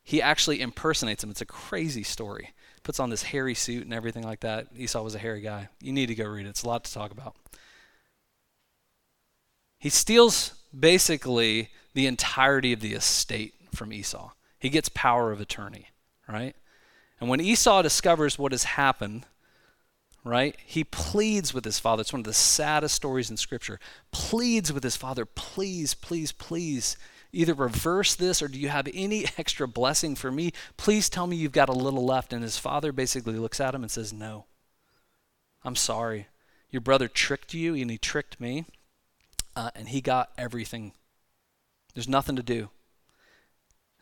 he 0.02 0.22
actually 0.22 0.60
impersonates 0.60 1.22
him. 1.22 1.30
It's 1.30 1.40
a 1.40 1.46
crazy 1.46 2.02
story. 2.02 2.50
Puts 2.82 2.98
on 2.98 3.10
this 3.10 3.24
hairy 3.24 3.54
suit 3.54 3.84
and 3.84 3.92
everything 3.92 4.22
like 4.22 4.40
that. 4.40 4.68
Esau 4.74 5.02
was 5.02 5.14
a 5.14 5.18
hairy 5.18 5.42
guy. 5.42 5.68
You 5.80 5.92
need 5.92 6.06
to 6.06 6.14
go 6.14 6.24
read 6.24 6.46
it. 6.46 6.50
It's 6.50 6.62
a 6.62 6.68
lot 6.68 6.84
to 6.84 6.92
talk 6.92 7.10
about. 7.10 7.36
He 9.78 9.88
steals 9.88 10.54
basically 10.78 11.70
the 11.94 12.06
entirety 12.06 12.72
of 12.72 12.80
the 12.80 12.94
estate 12.94 13.54
from 13.74 13.92
Esau. 13.92 14.30
He 14.60 14.68
gets 14.68 14.90
power 14.90 15.32
of 15.32 15.40
attorney, 15.40 15.88
right? 16.28 16.54
And 17.18 17.28
when 17.28 17.40
Esau 17.40 17.82
discovers 17.82 18.38
what 18.38 18.52
has 18.52 18.64
happened, 18.64 19.26
right, 20.22 20.56
he 20.64 20.84
pleads 20.84 21.52
with 21.52 21.64
his 21.64 21.78
father. 21.78 22.02
It's 22.02 22.12
one 22.12 22.20
of 22.20 22.26
the 22.26 22.34
saddest 22.34 22.94
stories 22.94 23.30
in 23.30 23.38
Scripture. 23.38 23.80
Pleads 24.12 24.72
with 24.72 24.82
his 24.82 24.96
father, 24.96 25.24
please, 25.24 25.94
please, 25.94 26.30
please, 26.30 26.96
either 27.32 27.54
reverse 27.54 28.14
this 28.14 28.42
or 28.42 28.48
do 28.48 28.58
you 28.58 28.68
have 28.68 28.88
any 28.92 29.24
extra 29.38 29.66
blessing 29.66 30.14
for 30.14 30.30
me? 30.30 30.52
Please 30.76 31.08
tell 31.08 31.26
me 31.26 31.36
you've 31.36 31.52
got 31.52 31.68
a 31.70 31.72
little 31.72 32.04
left. 32.04 32.32
And 32.32 32.42
his 32.42 32.58
father 32.58 32.92
basically 32.92 33.34
looks 33.34 33.60
at 33.60 33.74
him 33.74 33.82
and 33.82 33.90
says, 33.90 34.12
No. 34.12 34.44
I'm 35.64 35.76
sorry. 35.76 36.26
Your 36.70 36.80
brother 36.80 37.08
tricked 37.08 37.52
you 37.54 37.74
and 37.74 37.90
he 37.90 37.98
tricked 37.98 38.40
me 38.40 38.64
uh, 39.56 39.70
and 39.74 39.88
he 39.88 40.00
got 40.00 40.30
everything. 40.38 40.92
There's 41.94 42.08
nothing 42.08 42.36
to 42.36 42.42
do. 42.42 42.70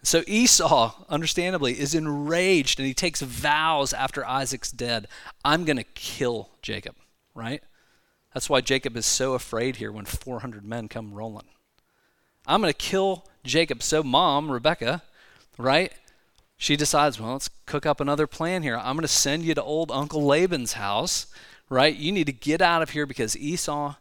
So 0.02 0.22
Esau, 0.26 0.94
understandably, 1.08 1.78
is 1.78 1.94
enraged 1.94 2.78
and 2.78 2.86
he 2.86 2.94
takes 2.94 3.20
vows 3.20 3.92
after 3.92 4.24
Isaac's 4.24 4.70
dead. 4.70 5.08
I'm 5.44 5.64
going 5.64 5.76
to 5.76 5.84
kill 5.84 6.50
Jacob, 6.62 6.94
right? 7.34 7.62
That's 8.32 8.48
why 8.48 8.60
Jacob 8.60 8.96
is 8.96 9.06
so 9.06 9.34
afraid 9.34 9.76
here 9.76 9.90
when 9.90 10.04
400 10.04 10.64
men 10.64 10.88
come 10.88 11.14
rolling. 11.14 11.46
I'm 12.46 12.60
going 12.60 12.72
to 12.72 12.78
kill 12.78 13.26
Jacob. 13.44 13.82
So, 13.82 14.02
mom, 14.02 14.50
Rebecca, 14.50 15.02
right? 15.58 15.92
She 16.56 16.76
decides, 16.76 17.20
well, 17.20 17.32
let's 17.32 17.50
cook 17.66 17.84
up 17.84 18.00
another 18.00 18.26
plan 18.26 18.62
here. 18.62 18.76
I'm 18.76 18.96
going 18.96 19.02
to 19.02 19.08
send 19.08 19.44
you 19.44 19.54
to 19.54 19.62
old 19.62 19.90
Uncle 19.90 20.24
Laban's 20.24 20.74
house, 20.74 21.26
right? 21.68 21.94
You 21.94 22.12
need 22.12 22.26
to 22.26 22.32
get 22.32 22.62
out 22.62 22.82
of 22.82 22.90
here 22.90 23.06
because 23.06 23.36
Esau 23.36 23.94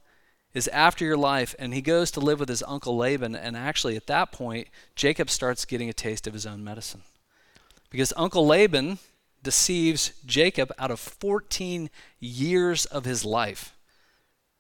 is 0.58 0.68
after 0.70 1.06
your 1.06 1.18
life, 1.18 1.54
and 1.60 1.72
he 1.72 1.82
goes 1.82 2.10
to 2.10 2.20
live 2.20 2.40
with 2.40 2.50
his 2.50 2.64
uncle 2.66 2.98
Laban. 2.98 3.36
And 3.36 3.56
actually, 3.56 3.96
at 3.96 4.08
that 4.08 4.32
point, 4.32 4.68
Jacob 4.96 5.30
starts 5.30 5.66
getting 5.66 5.88
a 5.88 5.94
taste 5.94 6.26
of 6.26 6.34
his 6.34 6.48
own 6.48 6.64
medicine. 6.64 7.04
Because 7.92 8.12
Uncle 8.18 8.44
Laban 8.44 8.98
deceives 9.44 10.14
Jacob 10.26 10.72
out 10.80 10.90
of 10.90 11.00
14 11.00 11.92
years 12.20 12.86
of 12.88 13.06
his 13.06 13.24
life. 13.24 13.76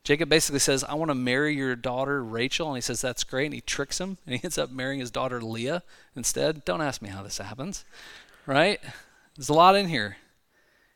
Jacob 0.03 0.29
basically 0.29 0.59
says, 0.59 0.83
I 0.83 0.93
want 0.93 1.09
to 1.09 1.15
marry 1.15 1.55
your 1.55 1.75
daughter 1.75 2.23
Rachel. 2.23 2.67
And 2.67 2.77
he 2.77 2.81
says, 2.81 3.01
That's 3.01 3.23
great. 3.23 3.45
And 3.45 3.55
he 3.55 3.61
tricks 3.61 3.99
him, 3.99 4.19
and 4.27 4.35
he 4.35 4.41
ends 4.43 4.59
up 4.59 4.69
marrying 4.69 4.99
his 4.99 5.09
daughter 5.09 5.41
Leah 5.41 5.81
instead. 6.15 6.63
Don't 6.63 6.79
ask 6.79 7.01
me 7.01 7.09
how 7.09 7.23
this 7.23 7.39
happens, 7.39 7.85
right? 8.45 8.79
There's 9.35 9.49
a 9.49 9.53
lot 9.53 9.75
in 9.75 9.87
here. 9.87 10.17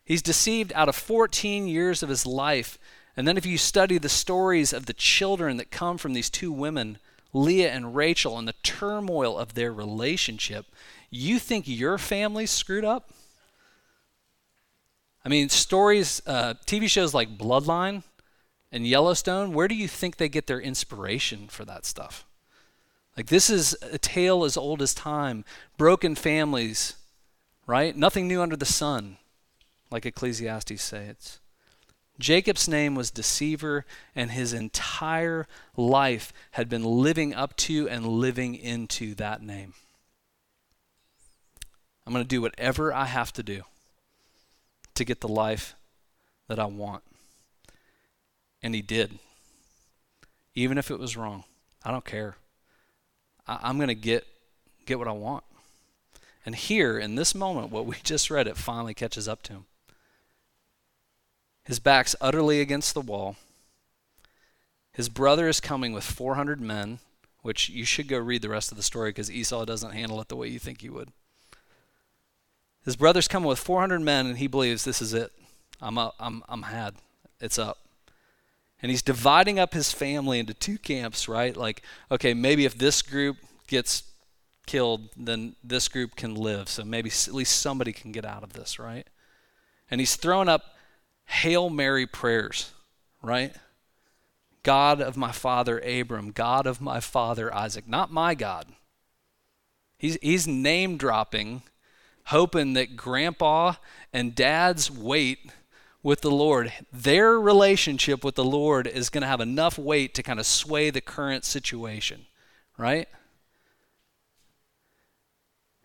He's 0.05 0.21
deceived 0.21 0.71
out 0.75 0.89
of 0.89 0.95
14 0.95 1.67
years 1.67 2.03
of 2.03 2.09
his 2.09 2.27
life 2.27 2.77
and 3.15 3.27
then 3.27 3.37
if 3.37 3.45
you 3.45 3.57
study 3.57 3.97
the 3.97 4.09
stories 4.09 4.73
of 4.73 4.85
the 4.85 4.93
children 4.93 5.57
that 5.57 5.71
come 5.71 5.97
from 5.97 6.13
these 6.13 6.29
two 6.29 6.51
women, 6.51 6.97
Leah 7.33 7.71
and 7.71 7.95
Rachel, 7.95 8.37
and 8.37 8.47
the 8.47 8.55
turmoil 8.63 9.37
of 9.37 9.53
their 9.53 9.73
relationship, 9.73 10.65
you 11.09 11.39
think 11.39 11.67
your 11.67 11.97
family's 11.97 12.51
screwed 12.51 12.85
up? 12.85 13.11
I 15.23 15.29
mean, 15.29 15.49
stories, 15.49 16.21
uh, 16.25 16.55
TV 16.65 16.89
shows 16.89 17.13
like 17.13 17.37
Bloodline 17.37 18.03
and 18.71 18.87
Yellowstone, 18.87 19.53
where 19.53 19.67
do 19.67 19.75
you 19.75 19.87
think 19.87 20.17
they 20.17 20.29
get 20.29 20.47
their 20.47 20.59
inspiration 20.59 21.47
for 21.47 21.65
that 21.65 21.85
stuff? 21.85 22.25
Like, 23.17 23.27
this 23.27 23.49
is 23.49 23.75
a 23.81 23.97
tale 23.97 24.45
as 24.45 24.55
old 24.55 24.81
as 24.81 24.93
time. 24.93 25.43
Broken 25.77 26.15
families, 26.15 26.95
right? 27.67 27.95
Nothing 27.95 28.27
new 28.27 28.41
under 28.41 28.55
the 28.55 28.65
sun, 28.65 29.17
like 29.91 30.05
Ecclesiastes 30.05 30.81
says. 30.81 31.40
Jacob's 32.21 32.67
name 32.67 32.95
was 32.95 33.11
deceiver, 33.11 33.85
and 34.15 34.31
his 34.31 34.53
entire 34.53 35.47
life 35.75 36.31
had 36.51 36.69
been 36.69 36.83
living 36.83 37.33
up 37.33 37.57
to 37.57 37.89
and 37.89 38.05
living 38.05 38.55
into 38.55 39.15
that 39.15 39.41
name. 39.41 39.73
I'm 42.05 42.13
going 42.13 42.23
to 42.23 42.27
do 42.27 42.41
whatever 42.41 42.93
I 42.93 43.05
have 43.05 43.33
to 43.33 43.43
do 43.43 43.63
to 44.95 45.03
get 45.03 45.21
the 45.21 45.27
life 45.27 45.75
that 46.47 46.59
I 46.59 46.65
want. 46.65 47.03
And 48.61 48.75
he 48.75 48.81
did. 48.81 49.17
Even 50.53 50.77
if 50.77 50.91
it 50.91 50.99
was 50.99 51.17
wrong. 51.17 51.43
I 51.83 51.89
don't 51.89 52.05
care. 52.05 52.35
I, 53.47 53.69
am 53.69 53.77
going 53.77 53.87
to 53.87 53.95
get 53.95 54.27
get 54.85 54.99
what 54.99 55.07
I 55.07 55.13
want. 55.13 55.43
And 56.45 56.55
here, 56.55 56.99
in 56.99 57.15
this 57.15 57.33
moment, 57.33 57.71
what 57.71 57.85
we 57.85 57.95
just 58.03 58.29
read, 58.29 58.47
it 58.47 58.57
finally 58.57 58.93
catches 58.93 59.27
up 59.27 59.41
to 59.43 59.53
him. 59.53 59.65
His 61.63 61.79
back's 61.79 62.15
utterly 62.19 62.61
against 62.61 62.93
the 62.93 63.01
wall. 63.01 63.35
His 64.93 65.09
brother 65.09 65.47
is 65.47 65.59
coming 65.59 65.93
with 65.93 66.03
400 66.03 66.59
men, 66.59 66.99
which 67.41 67.69
you 67.69 67.85
should 67.85 68.07
go 68.07 68.17
read 68.17 68.41
the 68.41 68.49
rest 68.49 68.71
of 68.71 68.77
the 68.77 68.83
story 68.83 69.09
because 69.09 69.31
Esau 69.31 69.65
doesn't 69.65 69.93
handle 69.93 70.19
it 70.21 70.27
the 70.27 70.35
way 70.35 70.47
you 70.47 70.59
think 70.59 70.81
he 70.81 70.89
would. 70.89 71.09
His 72.83 72.95
brother's 72.95 73.27
coming 73.27 73.47
with 73.47 73.59
400 73.59 74.01
men, 74.01 74.25
and 74.25 74.37
he 74.37 74.47
believes 74.47 74.83
this 74.83 75.01
is 75.01 75.13
it. 75.13 75.31
I'm 75.79 75.97
up. 75.97 76.15
I'm, 76.19 76.43
I'm 76.49 76.63
had. 76.63 76.95
It's 77.39 77.59
up. 77.59 77.77
And 78.81 78.89
he's 78.89 79.03
dividing 79.03 79.59
up 79.59 79.73
his 79.73 79.91
family 79.91 80.39
into 80.39 80.55
two 80.55 80.79
camps, 80.79 81.27
right? 81.27 81.55
Like, 81.55 81.83
okay, 82.09 82.33
maybe 82.33 82.65
if 82.65 82.77
this 82.77 83.03
group 83.03 83.37
gets 83.67 84.03
killed, 84.65 85.09
then 85.15 85.55
this 85.63 85.87
group 85.87 86.15
can 86.15 86.33
live. 86.33 86.67
So 86.67 86.83
maybe 86.83 87.09
at 87.09 87.33
least 87.33 87.61
somebody 87.61 87.93
can 87.93 88.11
get 88.11 88.25
out 88.25 88.43
of 88.43 88.53
this, 88.53 88.79
right? 88.79 89.07
And 89.91 90.01
he's 90.01 90.15
throwing 90.15 90.49
up 90.49 90.63
Hail 91.25 91.69
Mary 91.69 92.05
prayers, 92.05 92.71
right? 93.21 93.55
God 94.63 95.01
of 95.01 95.17
my 95.17 95.31
father 95.31 95.79
Abram, 95.79 96.31
God 96.31 96.67
of 96.67 96.81
my 96.81 96.99
father 96.99 97.53
Isaac, 97.53 97.87
not 97.87 98.11
my 98.11 98.35
God. 98.35 98.67
He's, 99.97 100.17
he's 100.21 100.47
name 100.47 100.97
dropping, 100.97 101.63
hoping 102.25 102.73
that 102.73 102.95
grandpa 102.95 103.73
and 104.13 104.35
dad's 104.35 104.89
weight 104.91 105.51
with 106.03 106.21
the 106.21 106.31
Lord, 106.31 106.73
their 106.91 107.39
relationship 107.39 108.23
with 108.23 108.35
the 108.35 108.43
Lord 108.43 108.87
is 108.87 109.09
going 109.09 109.21
to 109.21 109.27
have 109.27 109.41
enough 109.41 109.77
weight 109.77 110.15
to 110.15 110.23
kind 110.23 110.39
of 110.39 110.45
sway 110.45 110.89
the 110.89 111.01
current 111.01 111.45
situation, 111.45 112.25
right? 112.77 113.07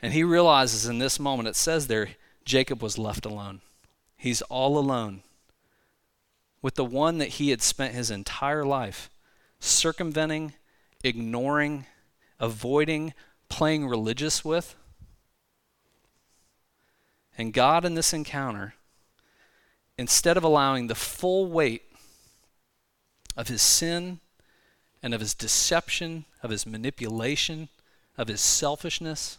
And 0.00 0.12
he 0.12 0.24
realizes 0.24 0.86
in 0.86 0.98
this 0.98 1.20
moment, 1.20 1.48
it 1.48 1.56
says 1.56 1.86
there, 1.86 2.10
Jacob 2.44 2.82
was 2.82 2.96
left 2.96 3.26
alone. 3.26 3.60
He's 4.16 4.40
all 4.42 4.78
alone 4.78 5.22
with 6.62 6.74
the 6.74 6.84
one 6.84 7.18
that 7.18 7.28
he 7.28 7.50
had 7.50 7.62
spent 7.62 7.94
his 7.94 8.10
entire 8.10 8.64
life 8.64 9.10
circumventing, 9.60 10.54
ignoring, 11.02 11.86
avoiding, 12.38 13.14
playing 13.48 13.86
religious 13.86 14.44
with. 14.44 14.74
And 17.38 17.52
God, 17.52 17.84
in 17.84 17.94
this 17.94 18.12
encounter, 18.12 18.74
instead 19.98 20.36
of 20.36 20.44
allowing 20.44 20.86
the 20.86 20.94
full 20.94 21.46
weight 21.46 21.82
of 23.36 23.48
his 23.48 23.62
sin 23.62 24.20
and 25.02 25.14
of 25.14 25.20
his 25.20 25.34
deception, 25.34 26.24
of 26.42 26.50
his 26.50 26.66
manipulation, 26.66 27.68
of 28.16 28.28
his 28.28 28.40
selfishness 28.40 29.38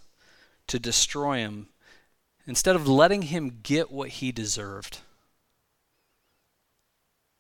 to 0.68 0.80
destroy 0.80 1.38
him, 1.38 1.68
instead 2.46 2.76
of 2.76 2.88
letting 2.88 3.24
him 3.24 3.60
get 3.64 3.92
what 3.92 4.10
he 4.10 4.32
deserved, 4.32 5.00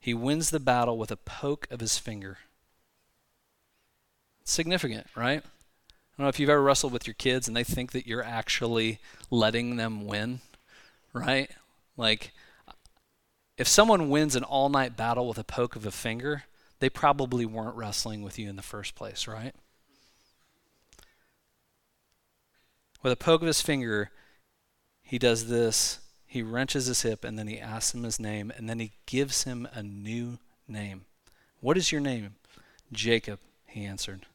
he 0.08 0.14
wins 0.14 0.52
the 0.52 0.60
battle 0.62 0.98
with 0.98 1.12
a 1.12 1.18
poke 1.18 1.68
of 1.70 1.82
his 1.82 1.98
finger. 1.98 2.38
significant, 4.46 5.06
right? 5.18 5.44
I 5.44 6.18
don't 6.18 6.24
know 6.24 6.30
if 6.30 6.40
you've 6.40 6.50
ever 6.50 6.64
wrestled 6.64 6.94
with 6.94 7.06
your 7.06 7.14
kids 7.16 7.46
and 7.46 7.58
they 7.58 7.66
think 7.66 7.92
that 7.92 8.08
you're 8.08 8.24
actually 8.24 9.00
letting 9.30 9.76
them 9.76 10.08
win, 10.08 10.40
right? 11.12 11.52
Like, 11.98 12.32
if 13.58 13.68
someone 13.68 14.10
wins 14.10 14.34
an 14.38 14.46
all 14.46 14.70
night 14.70 14.96
battle 14.96 15.28
with 15.28 15.38
a 15.38 15.44
poke 15.44 15.76
of 15.76 15.86
a 15.86 15.92
finger, 15.92 16.44
they 16.80 16.90
probably 16.90 17.46
weren't 17.46 17.76
wrestling 17.76 18.22
with 18.22 18.40
you 18.40 18.48
in 18.48 18.56
the 18.56 18.62
first 18.62 18.96
place, 18.96 19.28
right? 19.28 19.54
With 23.04 23.12
a 23.12 23.18
poke 23.18 23.42
of 23.42 23.48
his 23.48 23.62
finger, 23.62 24.12
he 25.02 25.20
does 25.20 25.50
this. 25.50 26.00
He 26.38 26.44
wrenches 26.44 26.86
his 26.86 27.02
hip 27.02 27.24
and 27.24 27.40
then 27.40 27.48
he 27.48 27.60
asks 27.60 27.96
him 27.96 28.04
his 28.04 28.20
name 28.20 28.54
and 28.56 28.70
then 28.70 28.78
he 28.78 28.92
gives 29.08 29.46
him 29.46 29.68
a 29.74 29.82
new 29.82 30.38
name. 30.68 31.06
What 31.62 31.78
is 31.78 31.92
your 31.92 32.00
name? 32.00 32.36
Jacob, 32.92 33.40
he 33.66 33.86
answered. 33.86 34.28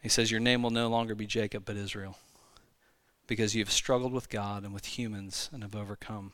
He 0.00 0.08
says, 0.08 0.30
Your 0.30 0.40
name 0.40 0.62
will 0.62 0.70
no 0.70 0.88
longer 0.88 1.14
be 1.14 1.26
Jacob, 1.26 1.66
but 1.66 1.76
Israel, 1.76 2.16
because 3.26 3.54
you 3.54 3.60
have 3.60 3.70
struggled 3.70 4.14
with 4.14 4.30
God 4.30 4.64
and 4.64 4.72
with 4.72 4.86
humans 4.86 5.50
and 5.52 5.62
have 5.62 5.76
overcome. 5.76 6.32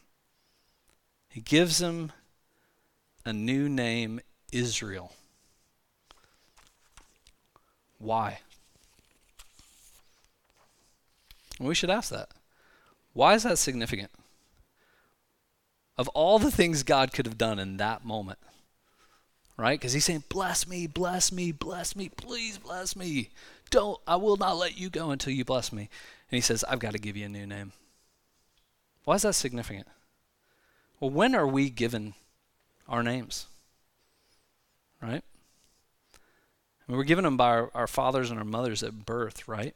He 1.28 1.40
gives 1.40 1.80
him 1.80 2.12
a 3.26 3.32
new 3.32 3.68
name, 3.68 4.20
Israel. 4.52 5.10
Why? 7.98 8.38
we 11.58 11.74
should 11.74 11.90
ask 11.90 12.10
that. 12.10 12.28
Why 13.14 13.34
is 13.34 13.44
that 13.44 13.58
significant? 13.58 14.10
Of 15.96 16.08
all 16.08 16.38
the 16.38 16.50
things 16.50 16.82
God 16.82 17.12
could 17.12 17.26
have 17.26 17.38
done 17.38 17.60
in 17.60 17.76
that 17.78 18.04
moment, 18.04 18.40
right? 19.56 19.78
Because 19.78 19.92
he's 19.92 20.04
saying, 20.04 20.24
Bless 20.28 20.66
me, 20.66 20.88
bless 20.88 21.32
me, 21.32 21.52
bless 21.52 21.96
me, 21.96 22.08
please 22.08 22.58
bless 22.58 22.96
me. 22.96 23.30
Don't, 23.70 23.98
I 24.06 24.16
will 24.16 24.36
not 24.36 24.56
let 24.56 24.76
you 24.76 24.90
go 24.90 25.10
until 25.10 25.32
you 25.32 25.44
bless 25.44 25.72
me. 25.72 25.82
And 25.82 26.36
he 26.36 26.40
says, 26.40 26.64
I've 26.68 26.80
got 26.80 26.92
to 26.92 26.98
give 26.98 27.16
you 27.16 27.26
a 27.26 27.28
new 27.28 27.46
name. 27.46 27.72
Why 29.04 29.14
is 29.14 29.22
that 29.22 29.34
significant? 29.34 29.86
Well, 30.98 31.10
when 31.10 31.34
are 31.34 31.46
we 31.46 31.70
given 31.70 32.14
our 32.88 33.02
names? 33.02 33.46
Right? 35.00 35.22
I 36.86 36.92
mean, 36.92 36.98
we're 36.98 37.04
given 37.04 37.24
them 37.24 37.36
by 37.36 37.48
our, 37.48 37.70
our 37.74 37.86
fathers 37.86 38.30
and 38.30 38.38
our 38.38 38.44
mothers 38.44 38.82
at 38.82 39.06
birth, 39.06 39.46
right? 39.46 39.74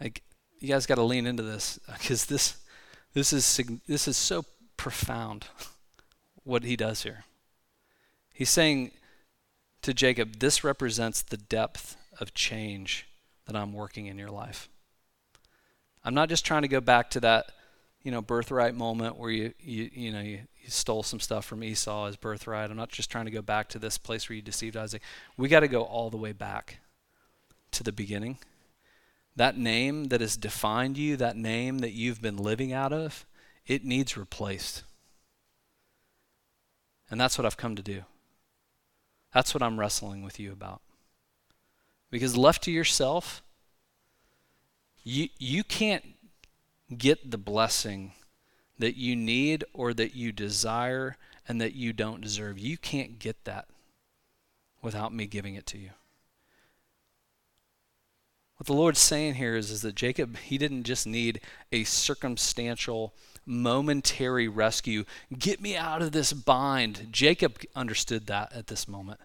Like, 0.00 0.22
you 0.60 0.68
guys 0.68 0.86
got 0.86 0.96
to 0.96 1.02
lean 1.02 1.26
into 1.26 1.42
this 1.42 1.78
uh, 1.88 1.92
because 1.98 2.26
this, 2.26 2.56
this 3.14 3.32
is 3.32 3.60
this 3.86 4.08
is 4.08 4.16
so 4.16 4.44
profound. 4.76 5.46
What 6.44 6.64
he 6.64 6.76
does 6.76 7.02
here. 7.02 7.24
He's 8.32 8.48
saying 8.48 8.92
to 9.82 9.92
Jacob, 9.92 10.38
"This 10.38 10.64
represents 10.64 11.20
the 11.20 11.36
depth 11.36 11.98
of 12.18 12.32
change 12.32 13.06
that 13.46 13.54
I'm 13.54 13.74
working 13.74 14.06
in 14.06 14.16
your 14.16 14.30
life." 14.30 14.70
I'm 16.02 16.14
not 16.14 16.30
just 16.30 16.46
trying 16.46 16.62
to 16.62 16.68
go 16.68 16.80
back 16.80 17.10
to 17.10 17.20
that 17.20 17.50
you 18.02 18.10
know, 18.10 18.22
birthright 18.22 18.74
moment 18.74 19.18
where 19.18 19.30
you, 19.30 19.52
you, 19.60 19.90
you 19.92 20.12
know, 20.12 20.20
you, 20.20 20.40
you 20.62 20.70
stole 20.70 21.02
some 21.02 21.20
stuff 21.20 21.44
from 21.44 21.62
Esau 21.62 22.06
as 22.06 22.16
birthright. 22.16 22.70
I'm 22.70 22.76
not 22.76 22.88
just 22.88 23.10
trying 23.10 23.24
to 23.24 23.30
go 23.30 23.42
back 23.42 23.68
to 23.70 23.78
this 23.78 23.98
place 23.98 24.28
where 24.28 24.36
you 24.36 24.42
deceived 24.42 24.76
Isaac. 24.76 25.02
We 25.36 25.48
got 25.48 25.60
to 25.60 25.68
go 25.68 25.82
all 25.82 26.08
the 26.08 26.16
way 26.16 26.32
back 26.32 26.78
to 27.72 27.82
the 27.82 27.92
beginning. 27.92 28.38
That 29.38 29.56
name 29.56 30.06
that 30.06 30.20
has 30.20 30.36
defined 30.36 30.98
you, 30.98 31.16
that 31.16 31.36
name 31.36 31.78
that 31.78 31.92
you've 31.92 32.20
been 32.20 32.38
living 32.38 32.72
out 32.72 32.92
of, 32.92 33.24
it 33.68 33.84
needs 33.84 34.16
replaced. 34.16 34.82
And 37.08 37.20
that's 37.20 37.38
what 37.38 37.46
I've 37.46 37.56
come 37.56 37.76
to 37.76 37.82
do. 37.82 38.02
That's 39.32 39.54
what 39.54 39.62
I'm 39.62 39.78
wrestling 39.78 40.24
with 40.24 40.40
you 40.40 40.50
about. 40.50 40.80
Because 42.10 42.36
left 42.36 42.64
to 42.64 42.72
yourself, 42.72 43.44
you, 45.04 45.28
you 45.38 45.62
can't 45.62 46.16
get 46.96 47.30
the 47.30 47.38
blessing 47.38 48.14
that 48.76 48.96
you 48.96 49.14
need 49.14 49.62
or 49.72 49.94
that 49.94 50.16
you 50.16 50.32
desire 50.32 51.16
and 51.46 51.60
that 51.60 51.74
you 51.74 51.92
don't 51.92 52.20
deserve. 52.20 52.58
You 52.58 52.76
can't 52.76 53.20
get 53.20 53.44
that 53.44 53.68
without 54.82 55.14
me 55.14 55.26
giving 55.26 55.54
it 55.54 55.66
to 55.66 55.78
you. 55.78 55.90
What 58.58 58.66
the 58.66 58.72
Lord's 58.72 58.98
saying 58.98 59.34
here 59.34 59.54
is, 59.54 59.70
is 59.70 59.82
that 59.82 59.94
Jacob, 59.94 60.36
he 60.36 60.58
didn't 60.58 60.82
just 60.82 61.06
need 61.06 61.40
a 61.70 61.84
circumstantial, 61.84 63.14
momentary 63.46 64.48
rescue. 64.48 65.04
Get 65.38 65.60
me 65.60 65.76
out 65.76 66.02
of 66.02 66.10
this 66.10 66.32
bind. 66.32 67.08
Jacob 67.12 67.60
understood 67.76 68.26
that 68.26 68.52
at 68.52 68.66
this 68.66 68.88
moment. 68.88 69.20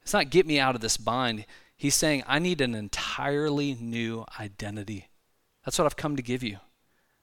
It's 0.00 0.14
not 0.14 0.30
get 0.30 0.46
me 0.46 0.58
out 0.58 0.74
of 0.74 0.80
this 0.80 0.96
bind. 0.96 1.44
He's 1.76 1.94
saying, 1.94 2.24
I 2.26 2.38
need 2.38 2.62
an 2.62 2.74
entirely 2.74 3.76
new 3.78 4.24
identity. 4.40 5.08
That's 5.64 5.78
what 5.78 5.84
I've 5.84 5.96
come 5.96 6.16
to 6.16 6.22
give 6.22 6.42
you. 6.42 6.58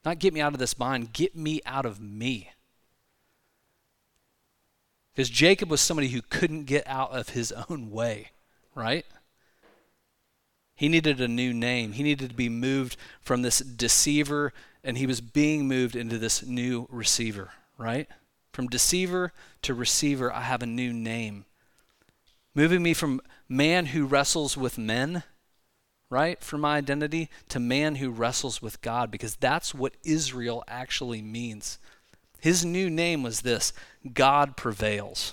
Not 0.05 0.19
get 0.19 0.35
me 0.35 0.41
out 0.41 0.53
of 0.53 0.59
this 0.59 0.75
bind, 0.75 1.13
get 1.13 1.35
me 1.35 1.61
out 1.65 1.87
of 1.87 1.99
me. 1.99 2.51
Because 5.15 5.29
Jacob 5.29 5.71
was 5.71 5.81
somebody 5.81 6.09
who 6.09 6.21
couldn't 6.21 6.65
get 6.65 6.85
out 6.85 7.11
of 7.11 7.29
his 7.29 7.51
own 7.69 7.89
way, 7.89 8.31
right? 8.75 9.05
He 10.83 10.89
needed 10.89 11.21
a 11.21 11.29
new 11.29 11.53
name. 11.53 11.93
He 11.93 12.03
needed 12.03 12.31
to 12.31 12.35
be 12.35 12.49
moved 12.49 12.97
from 13.21 13.41
this 13.41 13.59
deceiver, 13.59 14.51
and 14.83 14.97
he 14.97 15.07
was 15.07 15.21
being 15.21 15.65
moved 15.65 15.95
into 15.95 16.17
this 16.17 16.45
new 16.45 16.89
receiver, 16.91 17.51
right? 17.77 18.09
From 18.51 18.67
deceiver 18.67 19.31
to 19.61 19.73
receiver, 19.73 20.29
I 20.33 20.41
have 20.41 20.61
a 20.61 20.65
new 20.65 20.91
name. 20.91 21.45
Moving 22.53 22.83
me 22.83 22.93
from 22.93 23.21
man 23.47 23.85
who 23.85 24.05
wrestles 24.05 24.57
with 24.57 24.77
men 24.77 25.23
right, 26.09 26.43
for 26.43 26.57
my 26.57 26.75
identity 26.75 27.29
to 27.47 27.61
man 27.61 27.95
who 27.95 28.09
wrestles 28.09 28.61
with 28.61 28.81
God, 28.81 29.09
because 29.09 29.37
that's 29.37 29.73
what 29.73 29.95
Israel 30.03 30.65
actually 30.67 31.21
means. 31.21 31.79
His 32.41 32.65
new 32.65 32.89
name 32.89 33.23
was 33.23 33.39
this 33.39 33.71
God 34.13 34.57
prevails. 34.57 35.31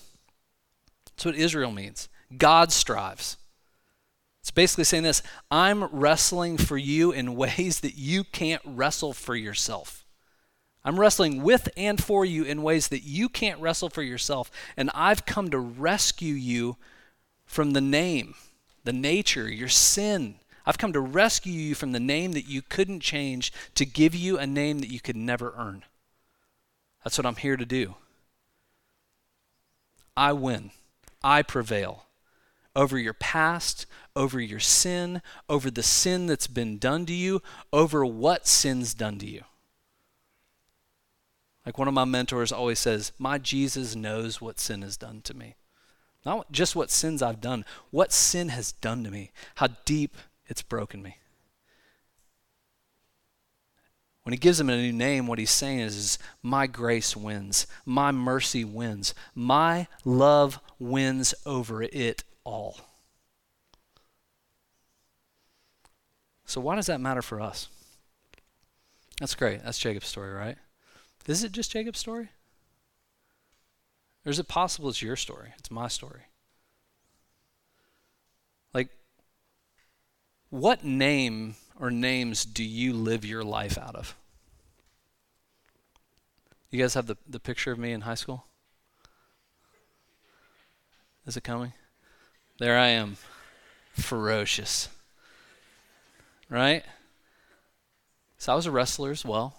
That's 1.07 1.25
what 1.25 1.35
Israel 1.35 1.73
means. 1.73 2.09
God 2.39 2.71
strives. 2.71 3.37
It's 4.41 4.51
basically 4.51 4.85
saying 4.85 5.03
this 5.03 5.23
I'm 5.51 5.85
wrestling 5.85 6.57
for 6.57 6.79
you 6.79 7.13
in 7.13 7.37
ways 7.37 7.81
that 7.81 7.97
you 7.97 8.25
can't 8.25 8.63
wrestle 8.65 9.13
for 9.13 9.35
yourself. 9.35 10.05
I'm 10.83 10.99
wrestling 10.99 11.43
with 11.43 11.69
and 11.77 12.03
for 12.03 12.25
you 12.25 12.43
in 12.45 12.63
ways 12.63 12.89
that 12.89 13.03
you 13.03 13.29
can't 13.29 13.61
wrestle 13.61 13.91
for 13.91 14.03
yourself. 14.03 14.51
And 14.79 14.91
I've 14.95 15.27
come 15.27 15.51
to 15.51 15.59
rescue 15.59 16.33
you 16.33 16.79
from 17.45 17.73
the 17.73 17.83
name, 17.83 18.35
the 18.85 18.93
nature, 18.95 19.47
your 19.47 19.69
sin, 19.69 20.37
I've 20.67 20.79
come 20.79 20.93
to 20.93 21.01
rescue 21.01 21.53
you 21.53 21.75
from 21.75 21.93
the 21.93 22.01
name 22.01 22.33
that 22.33 22.47
you 22.47 22.63
couldn't 22.63 23.01
change 23.01 23.53
to 23.75 23.87
give 23.87 24.15
you 24.15 24.39
a 24.39 24.47
name 24.47 24.79
that 24.81 24.93
you 24.93 25.01
could 25.01 25.17
never 25.17 25.55
earn. 25.57 25.85
That's 27.03 27.19
what 27.19 27.27
I'm 27.27 27.37
here 27.37 27.57
to 27.57 27.67
do. 27.67 27.97
I 30.17 30.33
win. 30.33 30.71
I 31.25 31.43
prevail 31.43 32.05
over 32.77 32.99
your 32.99 33.15
past, 33.15 33.87
over 34.17 34.41
your 34.41 34.61
sin, 34.61 35.23
over 35.49 35.71
the 35.71 35.83
sin 35.83 36.27
that's 36.27 36.47
been 36.47 36.79
done 36.79 37.07
to 37.07 37.13
you, 37.13 37.43
over 37.73 38.05
what 38.05 38.47
sin's 38.47 38.95
done 38.95 39.19
to 39.19 39.27
you. 39.27 39.45
Like 41.65 41.79
one 41.79 41.89
of 41.89 41.95
my 41.95 42.05
mentors 42.05 42.53
always 42.53 42.79
says, 42.79 43.13
My 43.19 43.39
Jesus 43.39 43.95
knows 43.95 44.41
what 44.41 44.59
sin 44.59 44.83
has 44.83 44.97
done 44.97 45.21
to 45.23 45.35
me. 45.35 45.57
Not 46.25 46.51
just 46.53 46.77
what 46.77 46.91
sins 46.91 47.23
I've 47.23 47.41
done, 47.41 47.65
what 47.91 48.13
sin 48.13 48.49
has 48.49 48.73
done 48.73 49.05
to 49.05 49.11
me, 49.11 49.31
how 49.57 49.69
deep 49.85 50.17
it's 50.47 50.63
broken 50.63 51.03
me. 51.03 51.17
When 54.23 54.33
he 54.33 54.39
gives 54.39 54.61
him 54.61 54.69
a 54.69 54.77
new 54.77 54.93
name, 54.93 55.27
what 55.27 55.39
he's 55.39 55.51
saying 55.51 55.81
is, 55.81 55.97
is, 55.97 56.19
My 56.43 56.67
grace 56.67 57.17
wins. 57.17 57.67
My 57.87 58.13
mercy 58.13 58.65
wins. 58.65 59.15
My 59.35 59.87
love 60.05 60.61
wins 60.79 61.35
over 61.47 61.83
it 61.83 62.25
all. 62.45 62.79
So, 66.51 66.61
why 66.61 66.75
does 66.75 66.87
that 66.87 67.01
matter 67.01 67.23
for 67.23 67.41
us? 67.41 67.69
That's 69.21 69.37
great. 69.37 69.63
That's 69.63 69.79
Jacob's 69.79 70.09
story, 70.09 70.33
right? 70.33 70.57
Is 71.29 71.45
it 71.45 71.53
just 71.53 71.71
Jacob's 71.71 72.01
story? 72.01 72.31
Or 74.27 74.31
is 74.31 74.41
it 74.41 74.49
possible 74.49 74.89
it's 74.89 75.01
your 75.01 75.15
story? 75.15 75.51
It's 75.61 75.71
my 75.71 75.87
story. 75.87 76.23
Like, 78.75 78.89
what 80.49 80.83
name 80.83 81.55
or 81.79 81.89
names 81.89 82.45
do 82.45 82.65
you 82.65 82.95
live 82.95 83.25
your 83.25 83.45
life 83.45 83.79
out 83.79 83.95
of? 83.95 84.17
You 86.73 86.83
guys 86.83 86.95
have 86.95 87.07
the, 87.07 87.17
the 87.29 87.39
picture 87.39 87.71
of 87.71 87.79
me 87.79 87.93
in 87.93 88.01
high 88.01 88.17
school? 88.17 88.47
Is 91.29 91.37
it 91.37 91.45
coming? 91.45 91.75
There 92.59 92.77
I 92.77 92.89
am, 92.89 93.19
ferocious. 93.93 94.89
Right? 96.51 96.85
So 98.37 98.53
I 98.53 98.57
was 98.57 98.67
a 98.67 98.71
wrestler 98.71 99.11
as 99.11 99.25
well, 99.25 99.55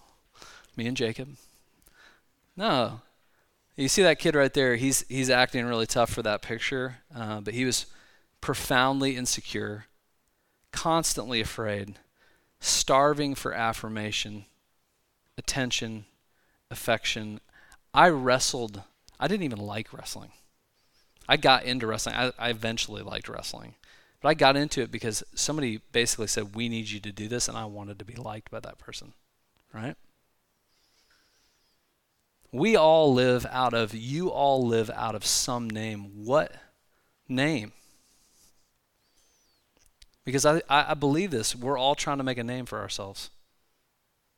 me 0.76 0.86
and 0.86 0.98
Jacob. 0.98 1.30
No, 2.56 3.02
you 3.76 3.88
see 3.88 4.04
that 4.04 4.20
kid 4.20 4.36
right 4.36 4.54
there? 4.54 4.76
He's 4.76 5.06
he's 5.08 5.30
acting 5.30 5.66
really 5.66 5.88
tough 5.88 6.12
for 6.12 6.22
that 6.22 6.42
picture, 6.42 6.98
uh, 7.16 7.42
but 7.42 7.54
he 7.54 7.66
was 7.66 7.86
profoundly 8.42 9.16
insecure 9.16 9.86
constantly 10.72 11.42
afraid, 11.42 11.96
starving 12.60 13.36
for 13.36 13.54
affirmation, 13.54 14.46
attention, 15.38 16.06
affection. 16.70 17.40
I 17.94 18.10
wrestled. 18.10 18.84
I 19.20 19.28
didn't 19.28 19.44
even 19.44 19.60
like 19.60 19.94
wrestling. 19.94 20.32
I 21.28 21.38
got 21.38 21.64
into 21.64 21.88
wrestling. 21.88 22.16
I, 22.16 22.32
I 22.38 22.50
eventually 22.50 23.04
liked 23.04 23.30
wrestling. 23.30 23.76
But 24.22 24.30
I 24.30 24.34
got 24.36 24.56
into 24.56 24.82
it 24.82 24.92
because 24.92 25.24
somebody 25.34 25.82
basically 25.92 26.28
said, 26.28 26.56
We 26.56 26.70
need 26.70 26.90
you 26.90 27.00
to 27.00 27.12
do 27.12 27.28
this, 27.28 27.48
and 27.48 27.58
I 27.58 27.66
wanted 27.66 27.98
to 28.00 28.06
be 28.06 28.16
liked 28.16 28.52
by 28.52 28.60
that 28.60 28.78
person. 28.78 29.14
Right? 29.74 29.96
We 32.52 32.76
all 32.76 33.14
live 33.14 33.46
out 33.50 33.74
of, 33.74 33.96
you 33.96 34.30
all 34.30 34.66
live 34.66 34.90
out 34.92 35.16
of 35.16 35.26
some 35.26 35.70
name. 35.70 36.26
What 36.26 36.52
name? 37.28 37.72
Because 40.24 40.46
I, 40.46 40.62
I 40.70 40.94
believe 40.94 41.32
this. 41.32 41.56
We're 41.56 41.80
all 41.80 41.96
trying 41.96 42.18
to 42.18 42.24
make 42.24 42.38
a 42.38 42.44
name 42.44 42.66
for 42.66 42.80
ourselves, 42.80 43.32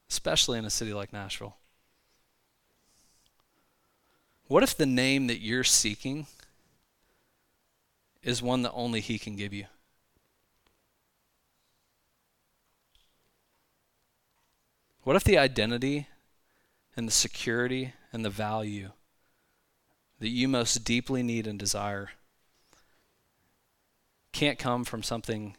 especially 0.10 0.58
in 0.58 0.66
a 0.66 0.70
city 0.70 0.94
like 0.94 1.12
Nashville. 1.12 1.58
What 4.48 4.64
if 4.64 4.78
the 4.78 4.86
name 4.86 5.28
that 5.28 5.42
you're 5.42 5.64
seeking 5.64 6.28
is 8.24 8.42
one 8.42 8.62
that 8.64 8.72
only 8.72 9.00
He 9.00 9.20
can 9.20 9.36
give 9.36 9.54
you? 9.54 9.66
What 15.04 15.16
if 15.16 15.24
the 15.24 15.38
identity 15.38 16.08
and 16.96 17.08
the 17.08 17.12
security 17.12 17.94
and 18.12 18.24
the 18.24 18.30
value 18.30 18.92
that 20.20 20.30
you 20.30 20.48
most 20.48 20.86
deeply 20.86 21.22
need 21.22 21.46
and 21.46 21.60
desire 21.60 22.12
can't 24.32 24.58
come 24.58 24.84
from 24.84 25.04
something 25.04 25.56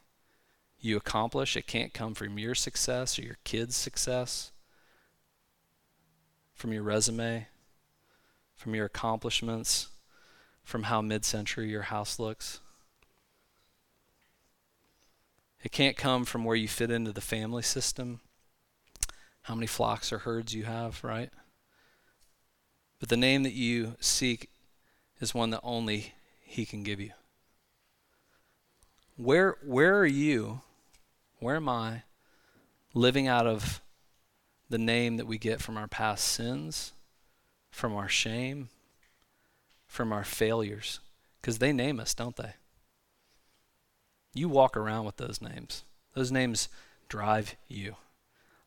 you 0.81 0.97
accomplish. 0.97 1.57
It 1.57 1.67
can't 1.67 1.95
come 1.95 2.15
from 2.15 2.39
your 2.39 2.55
success 2.55 3.19
or 3.19 3.23
your 3.23 3.39
kids' 3.45 3.77
success, 3.77 4.53
from 6.55 6.73
your 6.73 6.83
resume, 6.83 7.47
from 8.55 8.75
your 8.75 8.87
accomplishments, 8.87 9.89
from 10.65 10.85
how 10.85 11.01
mid 11.01 11.25
century 11.25 11.69
your 11.69 11.83
house 11.83 12.19
looks. 12.19 12.61
It 15.63 15.73
can't 15.73 15.97
come 15.97 16.25
from 16.25 16.45
where 16.45 16.57
you 16.57 16.69
fit 16.69 16.91
into 16.91 17.13
the 17.13 17.21
family 17.21 17.63
system, 17.63 18.21
how 19.43 19.55
many 19.55 19.67
flocks 19.67 20.13
or 20.13 20.19
herds 20.19 20.55
you 20.55 20.65
have, 20.65 21.03
right? 21.05 21.31
But 22.99 23.09
the 23.09 23.17
name 23.17 23.43
that 23.45 23.53
you 23.53 23.97
seek 24.01 24.51
is 25.21 25.35
one 25.35 25.51
that 25.51 25.61
only 25.63 26.15
He 26.41 26.65
can 26.67 26.83
give 26.83 27.01
you. 27.01 27.13
Where, 29.17 29.57
where 29.65 29.99
are 29.99 30.07
you, 30.07 30.61
where 31.39 31.57
am 31.57 31.69
I, 31.69 32.03
living 32.93 33.29
out 33.29 33.47
of 33.47 33.81
the 34.69 34.79
name 34.79 35.19
that 35.19 35.27
we 35.27 35.39
get 35.39 35.61
from 35.61 35.77
our 35.77 35.89
past 35.89 36.25
sins, 36.25 36.93
from 37.71 37.95
our 37.95 38.09
shame, 38.09 38.69
from 39.95 40.13
our 40.13 40.25
failures? 40.25 41.01
Because 41.41 41.59
they 41.59 41.73
name 41.73 42.01
us, 42.01 42.15
don't 42.15 42.37
they? 42.37 42.55
You 44.35 44.49
walk 44.49 44.77
around 44.77 45.05
with 45.05 45.17
those 45.17 45.41
names. 45.41 45.85
Those 46.15 46.33
names 46.33 46.69
drive 47.09 47.55
you. 47.69 47.97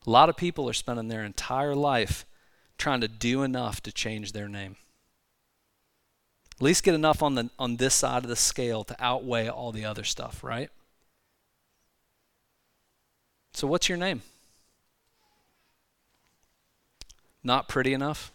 A 0.06 0.10
lot 0.10 0.30
of 0.30 0.38
people 0.38 0.70
are 0.70 0.74
spending 0.74 1.10
their 1.10 1.24
entire 1.24 1.76
life 1.76 2.26
trying 2.78 3.02
to 3.02 3.08
do 3.08 3.44
enough 3.44 3.82
to 3.82 3.92
change 3.92 4.32
their 4.32 4.48
name. 4.48 4.78
At 6.56 6.62
least 6.62 6.84
get 6.84 6.96
enough 6.96 7.22
on 7.22 7.36
the 7.36 7.50
on 7.60 7.76
this 7.76 7.94
side 7.94 8.24
of 8.24 8.30
the 8.30 8.36
scale 8.36 8.84
to 8.86 8.96
outweigh 9.00 9.48
all 9.48 9.72
the 9.72 9.86
other 9.86 10.04
stuff, 10.04 10.44
right? 10.44 10.72
So 13.54 13.68
what's 13.68 13.90
your 13.90 13.98
name? 13.98 14.22
Not 17.44 17.68
pretty 17.68 17.94
enough? 17.94 18.32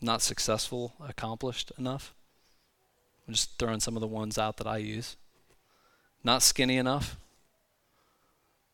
Not 0.00 0.22
successful, 0.22 0.94
accomplished 1.00 1.72
enough? 1.78 2.14
I'm 3.26 3.34
just 3.34 3.58
throwing 3.58 3.80
some 3.80 3.96
of 3.96 4.00
the 4.00 4.06
ones 4.06 4.38
out 4.38 4.56
that 4.56 4.66
I 4.66 4.78
use. 4.78 5.16
Not 6.24 6.42
skinny 6.42 6.76
enough? 6.76 7.16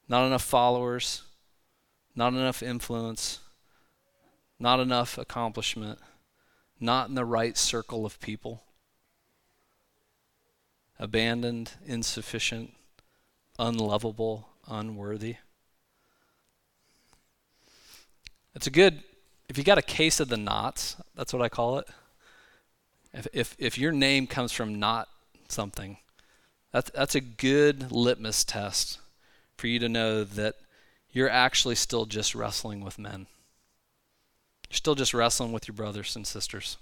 Not 0.08 0.26
enough 0.26 0.42
followers? 0.42 1.22
not 2.16 2.32
enough 2.32 2.62
influence, 2.62 3.40
not 4.58 4.80
enough 4.80 5.18
accomplishment, 5.18 5.98
not 6.80 7.10
in 7.10 7.14
the 7.14 7.26
right 7.26 7.58
circle 7.58 8.06
of 8.06 8.18
people, 8.20 8.64
abandoned, 10.98 11.72
insufficient, 11.84 12.72
unlovable, 13.58 14.48
unworthy. 14.66 15.36
It's 18.54 18.66
a 18.66 18.70
good, 18.70 19.02
if 19.48 19.56
you 19.56 19.64
got 19.64 19.78
a 19.78 19.82
case 19.82 20.20
of 20.20 20.28
the 20.28 20.36
knots, 20.36 20.96
that's 21.14 21.32
what 21.32 21.42
I 21.42 21.48
call 21.48 21.78
it. 21.78 21.88
If, 23.12 23.26
if, 23.32 23.56
if 23.58 23.78
your 23.78 23.92
name 23.92 24.26
comes 24.26 24.52
from 24.52 24.78
not 24.78 25.08
something, 25.48 25.98
that's, 26.72 26.90
that's 26.90 27.14
a 27.14 27.20
good 27.20 27.90
litmus 27.92 28.44
test 28.44 28.98
for 29.56 29.66
you 29.68 29.78
to 29.78 29.88
know 29.88 30.24
that 30.24 30.56
you're 31.10 31.30
actually 31.30 31.76
still 31.76 32.04
just 32.04 32.34
wrestling 32.34 32.84
with 32.84 32.98
men. 32.98 33.26
You're 34.68 34.76
still 34.76 34.94
just 34.94 35.14
wrestling 35.14 35.52
with 35.52 35.66
your 35.68 35.74
brothers 35.74 36.16
and 36.16 36.26
sisters. 36.26 36.76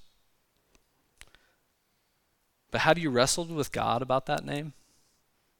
But 2.70 2.80
have 2.80 2.98
you 2.98 3.10
wrestled 3.10 3.52
with 3.52 3.70
God 3.70 4.02
about 4.02 4.26
that 4.26 4.44
name 4.44 4.72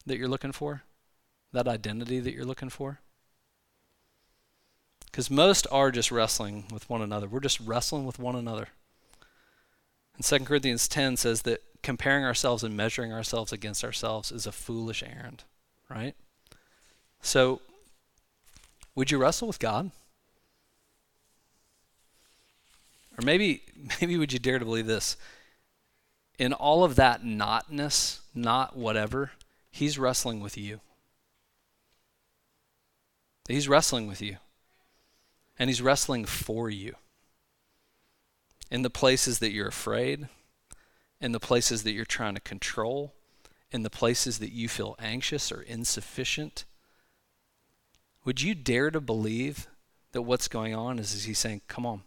that 0.06 0.16
you're 0.16 0.26
looking 0.26 0.50
for? 0.50 0.82
That 1.52 1.68
identity 1.68 2.18
that 2.18 2.34
you're 2.34 2.44
looking 2.44 2.70
for? 2.70 2.98
Because 5.14 5.30
most 5.30 5.68
are 5.70 5.92
just 5.92 6.10
wrestling 6.10 6.64
with 6.72 6.90
one 6.90 7.00
another. 7.00 7.28
We're 7.28 7.38
just 7.38 7.60
wrestling 7.60 8.04
with 8.04 8.18
one 8.18 8.34
another. 8.34 8.66
And 10.16 10.24
2 10.24 10.40
Corinthians 10.40 10.88
10 10.88 11.18
says 11.18 11.42
that 11.42 11.62
comparing 11.84 12.24
ourselves 12.24 12.64
and 12.64 12.76
measuring 12.76 13.12
ourselves 13.12 13.52
against 13.52 13.84
ourselves 13.84 14.32
is 14.32 14.44
a 14.44 14.50
foolish 14.50 15.04
errand, 15.04 15.44
right? 15.88 16.16
So 17.22 17.60
would 18.96 19.12
you 19.12 19.18
wrestle 19.18 19.46
with 19.46 19.60
God? 19.60 19.92
Or 23.16 23.24
maybe 23.24 23.62
maybe 24.00 24.18
would 24.18 24.32
you 24.32 24.40
dare 24.40 24.58
to 24.58 24.64
believe 24.64 24.86
this? 24.86 25.16
In 26.40 26.52
all 26.52 26.82
of 26.82 26.96
that 26.96 27.24
notness, 27.24 28.20
not 28.34 28.76
whatever, 28.76 29.30
he's 29.70 29.96
wrestling 29.96 30.40
with 30.40 30.58
you. 30.58 30.80
He's 33.46 33.68
wrestling 33.68 34.08
with 34.08 34.20
you. 34.20 34.38
And 35.58 35.70
he's 35.70 35.82
wrestling 35.82 36.24
for 36.24 36.68
you. 36.68 36.96
In 38.70 38.82
the 38.82 38.90
places 38.90 39.38
that 39.38 39.52
you're 39.52 39.68
afraid, 39.68 40.28
in 41.20 41.32
the 41.32 41.40
places 41.40 41.82
that 41.84 41.92
you're 41.92 42.04
trying 42.04 42.34
to 42.34 42.40
control, 42.40 43.14
in 43.70 43.82
the 43.82 43.90
places 43.90 44.38
that 44.38 44.52
you 44.52 44.68
feel 44.68 44.96
anxious 44.98 45.52
or 45.52 45.62
insufficient, 45.62 46.64
would 48.24 48.40
you 48.40 48.54
dare 48.54 48.90
to 48.90 49.00
believe 49.00 49.68
that 50.12 50.22
what's 50.22 50.48
going 50.48 50.74
on 50.74 50.98
is, 50.98 51.12
is 51.12 51.24
he's 51.24 51.38
saying, 51.38 51.60
Come 51.68 51.84
on, 51.84 52.02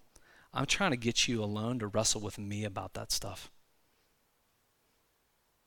I'm 0.53 0.65
trying 0.65 0.91
to 0.91 0.97
get 0.97 1.27
you 1.27 1.43
alone 1.43 1.79
to 1.79 1.88
wrestle 1.88 2.21
with 2.21 2.38
me 2.38 2.63
about 2.63 2.93
that 2.95 3.12
stuff. 3.12 3.51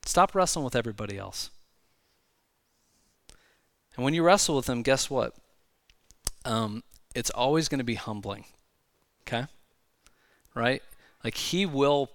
Stop 0.04 0.34
wrestling 0.34 0.64
with 0.64 0.74
everybody 0.74 1.18
else. 1.18 1.50
And 3.94 4.04
when 4.04 4.14
you 4.14 4.22
wrestle 4.22 4.56
with 4.56 4.68
him, 4.68 4.82
guess 4.82 5.10
what? 5.10 5.34
Um, 6.44 6.82
it's 7.14 7.30
always 7.30 7.68
going 7.68 7.78
to 7.78 7.84
be 7.84 7.94
humbling. 7.94 8.44
Okay? 9.22 9.46
Right? 10.54 10.82
Like 11.22 11.36
he 11.36 11.66
will 11.66 12.10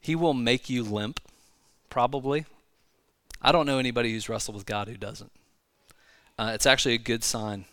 he 0.00 0.16
will 0.16 0.34
make 0.34 0.70
you 0.70 0.82
limp, 0.82 1.20
probably. 1.90 2.46
I 3.42 3.52
don't 3.52 3.66
know 3.66 3.78
anybody 3.78 4.12
who's 4.12 4.28
wrestled 4.28 4.56
with 4.56 4.66
God 4.66 4.88
who 4.88 4.96
doesn't. 4.96 5.32
Uh, 6.38 6.52
it's 6.54 6.66
actually 6.66 6.94
a 6.94 6.98
good 6.98 7.22
sign 7.22 7.66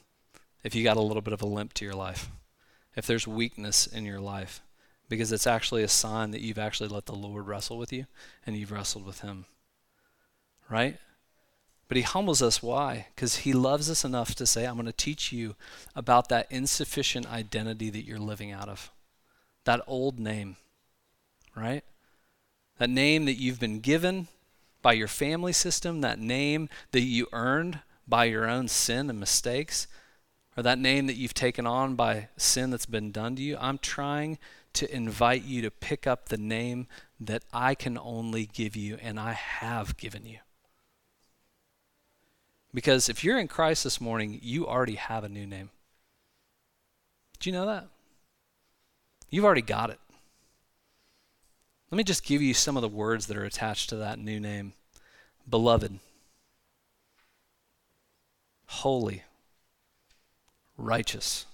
if 0.63 0.75
you 0.75 0.83
got 0.83 0.97
a 0.97 1.01
little 1.01 1.21
bit 1.21 1.33
of 1.33 1.41
a 1.41 1.45
limp 1.45 1.73
to 1.75 1.85
your 1.85 1.93
life, 1.93 2.29
if 2.95 3.07
there's 3.07 3.27
weakness 3.27 3.87
in 3.87 4.03
your 4.03 4.19
life, 4.19 4.61
because 5.07 5.31
it's 5.31 5.47
actually 5.47 5.83
a 5.83 5.87
sign 5.87 6.31
that 6.31 6.41
you've 6.41 6.57
actually 6.57 6.89
let 6.89 7.05
the 7.05 7.15
Lord 7.15 7.47
wrestle 7.47 7.77
with 7.77 7.93
you 7.93 8.05
and 8.45 8.57
you've 8.57 8.71
wrestled 8.71 9.05
with 9.05 9.21
Him. 9.21 9.45
Right? 10.69 10.97
But 11.88 11.97
He 11.97 12.04
humbles 12.04 12.41
us. 12.41 12.62
Why? 12.62 13.08
Because 13.15 13.38
He 13.38 13.54
loves 13.54 13.89
us 13.89 14.04
enough 14.04 14.36
to 14.36 14.45
say, 14.45 14.65
I'm 14.65 14.76
going 14.76 14.86
to 14.86 14.91
teach 14.91 15.32
you 15.32 15.56
about 15.95 16.30
that 16.30 16.47
insufficient 16.50 17.32
identity 17.32 17.89
that 17.89 18.06
you're 18.06 18.19
living 18.19 18.52
out 18.52 18.69
of, 18.69 18.91
that 19.65 19.82
old 19.88 20.19
name. 20.19 20.58
Right? 21.56 21.84
That 22.78 22.89
name 22.89 23.26
that 23.26 23.39
you've 23.39 23.60
been 23.60 23.80
given 23.80 24.28
by 24.82 24.93
your 24.93 25.08
family 25.08 25.54
system, 25.54 26.02
that 26.02 26.19
name 26.19 26.69
that 26.91 27.02
you 27.02 27.28
earned 27.34 27.80
by 28.08 28.26
your 28.26 28.47
own 28.47 28.67
sin 28.67 29.10
and 29.10 29.19
mistakes, 29.19 29.88
or 30.56 30.63
that 30.63 30.80
name 30.80 31.08
that 31.08 31.15
you've 31.15 31.34
taken 31.34 31.67
on 31.67 31.95
by 31.95 32.30
sin 32.38 32.69
that's 32.69 32.86
been 32.86 33.12
done 33.12 33.36
to 33.36 33.41
you, 33.41 33.58
I'm 33.60 33.78
trying 33.78 34.38
to 34.73 34.93
invite 34.95 35.43
you 35.43 35.62
to 35.63 35.71
pick 35.71 36.06
up 36.06 36.30
the 36.30 36.38
name 36.38 36.88
that 37.19 37.43
I 37.52 37.76
can 37.76 37.97
only 37.97 38.45
give 38.45 38.76
you 38.76 38.97
and 39.02 39.19
I 39.19 39.34
have 39.34 39.97
given 39.97 40.26
you. 40.26 40.38
Because 42.73 43.10
if 43.10 43.23
you're 43.23 43.39
in 43.39 43.47
Christ 43.47 43.84
this 43.84 44.01
morning, 44.01 44.39
you 44.41 44.67
already 44.67 44.95
have 44.95 45.23
a 45.23 45.30
new 45.30 45.45
name. 45.45 45.69
Do 47.39 47.49
you 47.49 47.53
know 47.53 47.65
that? 47.65 47.88
You've 49.30 49.45
already 49.45 49.62
got 49.62 49.89
it. 49.89 49.99
Let 51.91 51.97
me 51.97 52.03
just 52.03 52.25
give 52.25 52.41
you 52.41 52.53
some 52.53 52.75
of 52.75 52.82
the 52.82 52.88
words 52.88 53.27
that 53.27 53.38
are 53.38 53.45
attached 53.45 53.89
to 53.89 53.95
that 53.97 54.19
new 54.19 54.39
name 54.39 54.73
beloved, 55.49 55.99
holy, 58.65 59.23
righteous, 60.77 61.45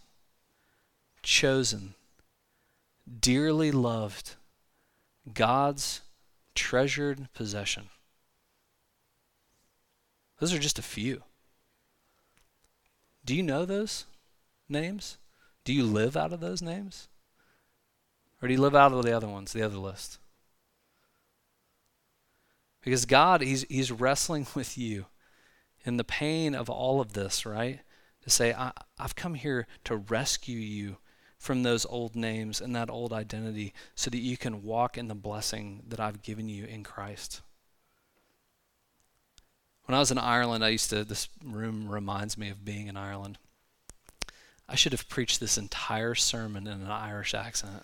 chosen, 1.21 1.93
dearly 3.19 3.71
loved, 3.71 4.35
God's 5.31 6.01
treasured 6.55 7.27
possession. 7.33 7.89
Those 10.43 10.53
are 10.53 10.59
just 10.59 10.77
a 10.77 10.81
few. 10.81 11.23
Do 13.23 13.33
you 13.33 13.41
know 13.41 13.63
those 13.63 14.07
names? 14.67 15.17
Do 15.63 15.71
you 15.71 15.85
live 15.85 16.17
out 16.17 16.33
of 16.33 16.41
those 16.41 16.61
names? 16.61 17.07
Or 18.41 18.49
do 18.49 18.53
you 18.53 18.59
live 18.59 18.75
out 18.75 18.91
of 18.91 19.05
the 19.05 19.15
other 19.15 19.29
ones, 19.29 19.53
the 19.53 19.61
other 19.61 19.77
list? 19.77 20.17
Because 22.81 23.05
God, 23.05 23.39
He's, 23.39 23.63
he's 23.69 23.89
wrestling 23.89 24.45
with 24.53 24.77
you 24.77 25.05
in 25.85 25.95
the 25.95 26.03
pain 26.03 26.55
of 26.55 26.69
all 26.69 26.99
of 26.99 27.13
this, 27.13 27.45
right? 27.45 27.79
To 28.23 28.29
say, 28.29 28.51
I, 28.51 28.73
I've 28.99 29.15
come 29.15 29.35
here 29.35 29.65
to 29.85 29.95
rescue 29.95 30.59
you 30.59 30.97
from 31.37 31.63
those 31.63 31.85
old 31.85 32.17
names 32.17 32.59
and 32.59 32.75
that 32.75 32.89
old 32.89 33.13
identity 33.13 33.73
so 33.95 34.09
that 34.09 34.17
you 34.17 34.35
can 34.35 34.61
walk 34.61 34.97
in 34.97 35.07
the 35.07 35.15
blessing 35.15 35.83
that 35.87 36.01
I've 36.01 36.21
given 36.21 36.49
you 36.49 36.65
in 36.65 36.83
Christ. 36.83 37.41
When 39.85 39.95
I 39.95 39.99
was 39.99 40.11
in 40.11 40.17
Ireland, 40.17 40.63
I 40.63 40.69
used 40.69 40.89
to, 40.91 41.03
this 41.03 41.27
room 41.43 41.89
reminds 41.89 42.37
me 42.37 42.49
of 42.49 42.63
being 42.63 42.87
in 42.87 42.95
Ireland. 42.95 43.37
I 44.67 44.75
should 44.75 44.93
have 44.93 45.09
preached 45.09 45.39
this 45.39 45.57
entire 45.57 46.15
sermon 46.15 46.67
in 46.67 46.81
an 46.81 46.89
Irish 46.91 47.33
accent. 47.33 47.83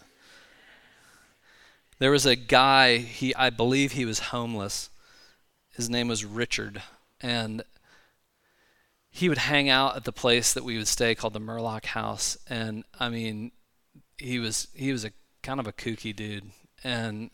There 1.99 2.11
was 2.11 2.25
a 2.25 2.37
guy, 2.37 2.97
he 2.97 3.35
I 3.35 3.49
believe 3.49 3.91
he 3.91 4.05
was 4.05 4.19
homeless. 4.19 4.89
His 5.71 5.89
name 5.89 6.07
was 6.07 6.23
Richard, 6.23 6.81
and 7.19 7.63
he 9.09 9.27
would 9.27 9.37
hang 9.37 9.69
out 9.69 9.97
at 9.97 10.05
the 10.05 10.13
place 10.13 10.53
that 10.53 10.63
we 10.63 10.77
would 10.77 10.87
stay 10.87 11.13
called 11.15 11.33
the 11.33 11.41
Murlock 11.41 11.85
House. 11.87 12.37
And 12.47 12.85
I 12.97 13.09
mean, 13.09 13.51
he 14.17 14.39
was 14.39 14.69
he 14.73 14.93
was 14.93 15.03
a 15.03 15.11
kind 15.43 15.59
of 15.59 15.67
a 15.67 15.73
kooky 15.73 16.15
dude, 16.15 16.51
and 16.85 17.31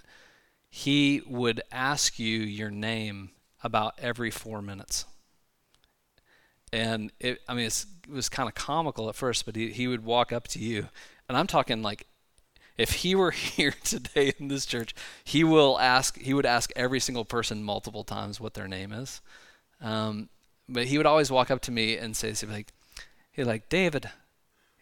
he 0.68 1.22
would 1.28 1.62
ask 1.72 2.18
you 2.18 2.40
your 2.40 2.72
name 2.72 3.30
about 3.66 3.96
every 3.98 4.30
four 4.30 4.62
minutes. 4.62 5.06
And 6.72 7.12
it, 7.20 7.42
I 7.50 7.56
mean, 7.56 7.66
it 7.66 7.86
was 8.08 8.30
kind 8.30 8.48
of 8.48 8.54
comical 8.54 9.10
at 9.10 9.16
first, 9.16 9.46
but 9.46 9.56
he, 9.56 9.72
he 9.72 9.88
would 9.88 10.06
walk 10.06 10.32
up 10.32 10.48
to 10.50 10.60
you, 10.60 10.88
and 11.28 11.36
I'm 11.36 11.48
talking 11.48 11.82
like 11.82 12.06
if 12.78 12.92
he 12.92 13.16
were 13.16 13.32
here 13.58 13.74
today 13.84 14.34
in 14.40 14.50
this 14.50 14.66
church, 14.68 14.94
he 15.24 15.44
will 15.44 15.80
ask. 15.80 16.18
He 16.18 16.34
would 16.34 16.46
ask 16.46 16.72
every 16.76 17.00
single 17.00 17.26
person 17.26 17.64
multiple 17.64 18.04
times 18.04 18.40
what 18.40 18.54
their 18.54 18.68
name 18.68 18.92
is. 18.92 19.20
Um, 19.82 20.30
but 20.70 20.86
he 20.86 20.98
would 20.98 21.08
always 21.08 21.32
walk 21.32 21.50
up 21.50 21.62
to 21.62 21.72
me 21.72 21.98
and 21.98 22.16
say, 22.16 22.34
he'd 22.34 22.50
like, 22.50 22.72
he'd 23.32 23.46
like 23.46 23.70
David. 23.70 24.10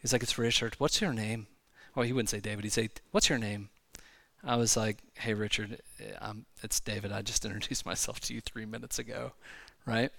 He's 0.01 0.11
like, 0.13 0.23
it's 0.23 0.37
Richard. 0.37 0.75
What's 0.77 0.99
your 1.01 1.13
name? 1.13 1.47
Well, 1.95 2.05
he 2.05 2.13
wouldn't 2.13 2.29
say 2.29 2.39
David. 2.39 2.63
He'd 2.65 2.73
say, 2.73 2.89
what's 3.11 3.29
your 3.29 3.37
name? 3.37 3.69
I 4.43 4.55
was 4.57 4.75
like, 4.75 4.97
hey 5.15 5.33
Richard, 5.33 5.79
um, 6.19 6.45
it's 6.61 6.79
David. 6.79 7.11
I 7.11 7.21
just 7.21 7.45
introduced 7.45 7.85
myself 7.85 8.19
to 8.21 8.33
you 8.33 8.41
three 8.41 8.65
minutes 8.65 8.99
ago, 8.99 9.33
right? 9.85 10.11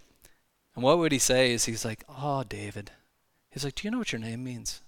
And 0.75 0.83
what 0.83 0.99
would 0.99 1.13
he 1.13 1.19
say? 1.19 1.53
Is 1.53 1.67
he's 1.67 1.85
like, 1.85 2.05
oh 2.09 2.43
David. 2.45 2.91
He's 3.51 3.65
like, 3.65 3.77
do 3.77 3.87
you 3.87 3.91
know 3.91 3.99
what 3.99 4.13
your 4.13 4.21
name 4.21 4.43
means? 4.43 4.83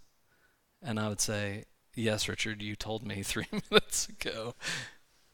And 0.83 1.01
I 1.01 1.09
would 1.09 1.21
say, 1.21 1.65
Yes, 1.95 2.29
Richard, 2.29 2.61
you 2.61 2.77
told 2.77 3.05
me 3.07 3.23
three 3.25 3.47
minutes 3.71 4.09
ago. 4.09 4.55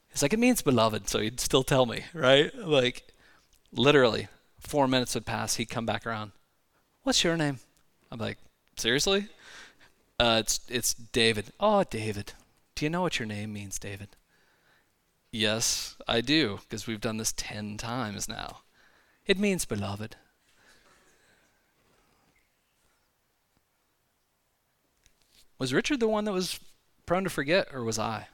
He's 0.09 0.21
like, 0.21 0.33
It 0.33 0.39
means 0.39 0.61
beloved, 0.61 1.09
so 1.09 1.19
he'd 1.19 1.39
still 1.39 1.63
tell 1.63 1.85
me, 1.85 2.05
right? 2.13 2.53
Like, 2.57 3.03
literally, 3.71 4.27
four 4.59 4.87
minutes 4.87 5.13
would 5.13 5.25
pass, 5.25 5.55
he'd 5.55 5.69
come 5.69 5.85
back 5.85 6.05
around. 6.05 6.31
What's 7.03 7.23
your 7.23 7.37
name? 7.37 7.59
I'm 8.11 8.19
like, 8.19 8.37
Seriously? 8.77 9.27
Uh, 10.19 10.37
it's 10.39 10.59
it's 10.69 10.93
David. 10.93 11.51
Oh, 11.59 11.83
David. 11.83 12.33
Do 12.75 12.85
you 12.85 12.89
know 12.89 13.01
what 13.01 13.19
your 13.19 13.27
name 13.27 13.53
means, 13.53 13.77
David? 13.79 14.09
Yes, 15.31 15.95
I 16.07 16.21
do, 16.21 16.59
because 16.63 16.85
we've 16.85 17.01
done 17.01 17.17
this 17.17 17.33
ten 17.35 17.77
times 17.77 18.27
now. 18.27 18.59
It 19.25 19.39
means 19.39 19.65
beloved. 19.65 20.15
Was 25.57 25.73
Richard 25.73 25.99
the 25.99 26.07
one 26.07 26.25
that 26.25 26.33
was 26.33 26.59
prone 27.05 27.23
to 27.23 27.29
forget, 27.29 27.67
or 27.73 27.83
was 27.83 27.97
I? 27.97 28.27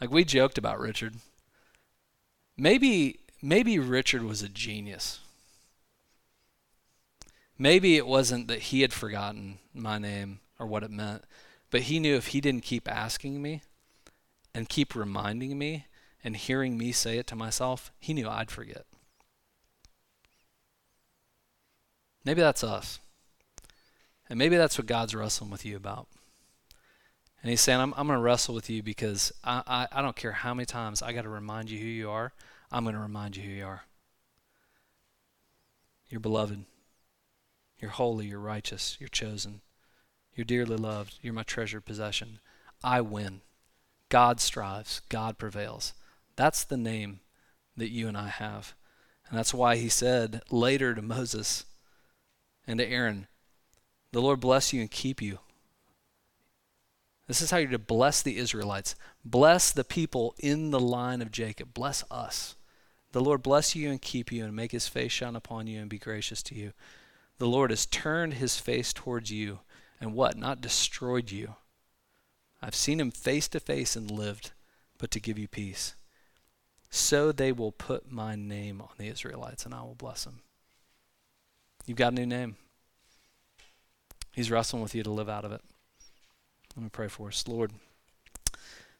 Like 0.00 0.10
we 0.10 0.24
joked 0.24 0.58
about 0.58 0.80
Richard. 0.80 1.14
Maybe 2.56 3.20
maybe 3.40 3.78
Richard 3.78 4.22
was 4.22 4.42
a 4.42 4.48
genius. 4.48 5.20
Maybe 7.62 7.96
it 7.96 8.08
wasn't 8.08 8.48
that 8.48 8.58
he 8.58 8.80
had 8.80 8.92
forgotten 8.92 9.60
my 9.72 9.96
name 9.96 10.40
or 10.58 10.66
what 10.66 10.82
it 10.82 10.90
meant, 10.90 11.22
but 11.70 11.82
he 11.82 12.00
knew 12.00 12.16
if 12.16 12.26
he 12.28 12.40
didn't 12.40 12.64
keep 12.64 12.90
asking 12.90 13.40
me 13.40 13.62
and 14.52 14.68
keep 14.68 14.96
reminding 14.96 15.56
me 15.56 15.86
and 16.24 16.36
hearing 16.36 16.76
me 16.76 16.90
say 16.90 17.18
it 17.18 17.28
to 17.28 17.36
myself, 17.36 17.92
he 18.00 18.14
knew 18.14 18.28
I'd 18.28 18.50
forget. 18.50 18.84
Maybe 22.24 22.40
that's 22.40 22.64
us. 22.64 22.98
And 24.28 24.40
maybe 24.40 24.56
that's 24.56 24.76
what 24.76 24.88
God's 24.88 25.14
wrestling 25.14 25.52
with 25.52 25.64
you 25.64 25.76
about. 25.76 26.08
And 27.42 27.50
He's 27.50 27.60
saying, 27.60 27.78
I'm, 27.78 27.94
I'm 27.96 28.08
going 28.08 28.18
to 28.18 28.24
wrestle 28.24 28.56
with 28.56 28.70
you 28.70 28.82
because 28.82 29.32
I, 29.44 29.62
I, 29.68 30.00
I 30.00 30.02
don't 30.02 30.16
care 30.16 30.32
how 30.32 30.52
many 30.52 30.66
times 30.66 31.00
I 31.00 31.12
got 31.12 31.22
to 31.22 31.28
remind 31.28 31.70
you 31.70 31.78
who 31.78 31.86
you 31.86 32.10
are. 32.10 32.32
I'm 32.72 32.82
going 32.82 32.96
to 32.96 33.00
remind 33.00 33.36
you 33.36 33.44
who 33.44 33.50
you 33.50 33.66
are. 33.66 33.84
You're 36.08 36.18
beloved. 36.18 36.64
You're 37.82 37.90
holy. 37.90 38.28
You're 38.28 38.38
righteous. 38.38 38.96
You're 39.00 39.08
chosen. 39.08 39.60
You're 40.34 40.44
dearly 40.44 40.76
loved. 40.76 41.18
You're 41.20 41.34
my 41.34 41.42
treasured 41.42 41.84
possession. 41.84 42.38
I 42.82 43.00
win. 43.00 43.40
God 44.08 44.40
strives. 44.40 45.02
God 45.08 45.36
prevails. 45.36 45.92
That's 46.36 46.62
the 46.62 46.76
name 46.76 47.20
that 47.76 47.90
you 47.90 48.06
and 48.06 48.16
I 48.16 48.28
have. 48.28 48.74
And 49.28 49.36
that's 49.36 49.52
why 49.52 49.76
he 49.76 49.88
said 49.88 50.42
later 50.48 50.94
to 50.94 51.02
Moses 51.02 51.64
and 52.66 52.78
to 52.78 52.86
Aaron, 52.86 53.26
the 54.12 54.22
Lord 54.22 54.40
bless 54.40 54.72
you 54.72 54.80
and 54.80 54.90
keep 54.90 55.20
you. 55.20 55.40
This 57.26 57.40
is 57.40 57.50
how 57.50 57.56
you're 57.56 57.70
to 57.70 57.78
bless 57.78 58.22
the 58.22 58.36
Israelites. 58.36 58.94
Bless 59.24 59.72
the 59.72 59.84
people 59.84 60.34
in 60.38 60.70
the 60.70 60.80
line 60.80 61.22
of 61.22 61.32
Jacob. 61.32 61.74
Bless 61.74 62.04
us. 62.10 62.54
The 63.12 63.20
Lord 63.20 63.42
bless 63.42 63.74
you 63.74 63.90
and 63.90 64.00
keep 64.00 64.30
you 64.30 64.44
and 64.44 64.54
make 64.54 64.72
his 64.72 64.88
face 64.88 65.12
shine 65.12 65.34
upon 65.34 65.66
you 65.66 65.80
and 65.80 65.88
be 65.88 65.98
gracious 65.98 66.42
to 66.44 66.54
you. 66.54 66.72
The 67.38 67.46
Lord 67.46 67.70
has 67.70 67.86
turned 67.86 68.34
his 68.34 68.58
face 68.58 68.92
towards 68.92 69.30
you 69.30 69.60
and 70.00 70.14
what? 70.14 70.36
Not 70.36 70.60
destroyed 70.60 71.30
you. 71.30 71.54
I've 72.60 72.74
seen 72.74 73.00
him 73.00 73.10
face 73.10 73.48
to 73.48 73.60
face 73.60 73.96
and 73.96 74.10
lived, 74.10 74.52
but 74.98 75.10
to 75.12 75.20
give 75.20 75.38
you 75.38 75.48
peace. 75.48 75.94
So 76.90 77.32
they 77.32 77.52
will 77.52 77.72
put 77.72 78.10
my 78.10 78.36
name 78.36 78.80
on 78.80 78.90
the 78.98 79.08
Israelites 79.08 79.64
and 79.64 79.74
I 79.74 79.82
will 79.82 79.94
bless 79.94 80.24
them. 80.24 80.40
You've 81.86 81.98
got 81.98 82.12
a 82.12 82.16
new 82.16 82.26
name. 82.26 82.56
He's 84.32 84.50
wrestling 84.50 84.82
with 84.82 84.94
you 84.94 85.02
to 85.02 85.10
live 85.10 85.28
out 85.28 85.44
of 85.44 85.52
it. 85.52 85.60
Let 86.76 86.82
me 86.82 86.90
pray 86.90 87.08
for 87.08 87.28
us. 87.28 87.46
Lord, 87.46 87.72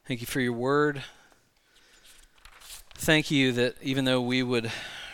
thank 0.06 0.20
you 0.20 0.26
for 0.26 0.40
your 0.40 0.52
word. 0.52 1.02
Thank 2.94 3.30
you 3.30 3.52
that 3.52 3.76
even 3.82 4.04
though 4.04 4.20
we 4.20 4.42
would 4.42 4.70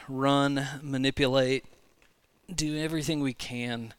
run, 0.08 0.66
manipulate, 0.82 1.64
do 2.54 2.78
everything 2.78 3.20
we 3.20 3.34
can 3.34 3.94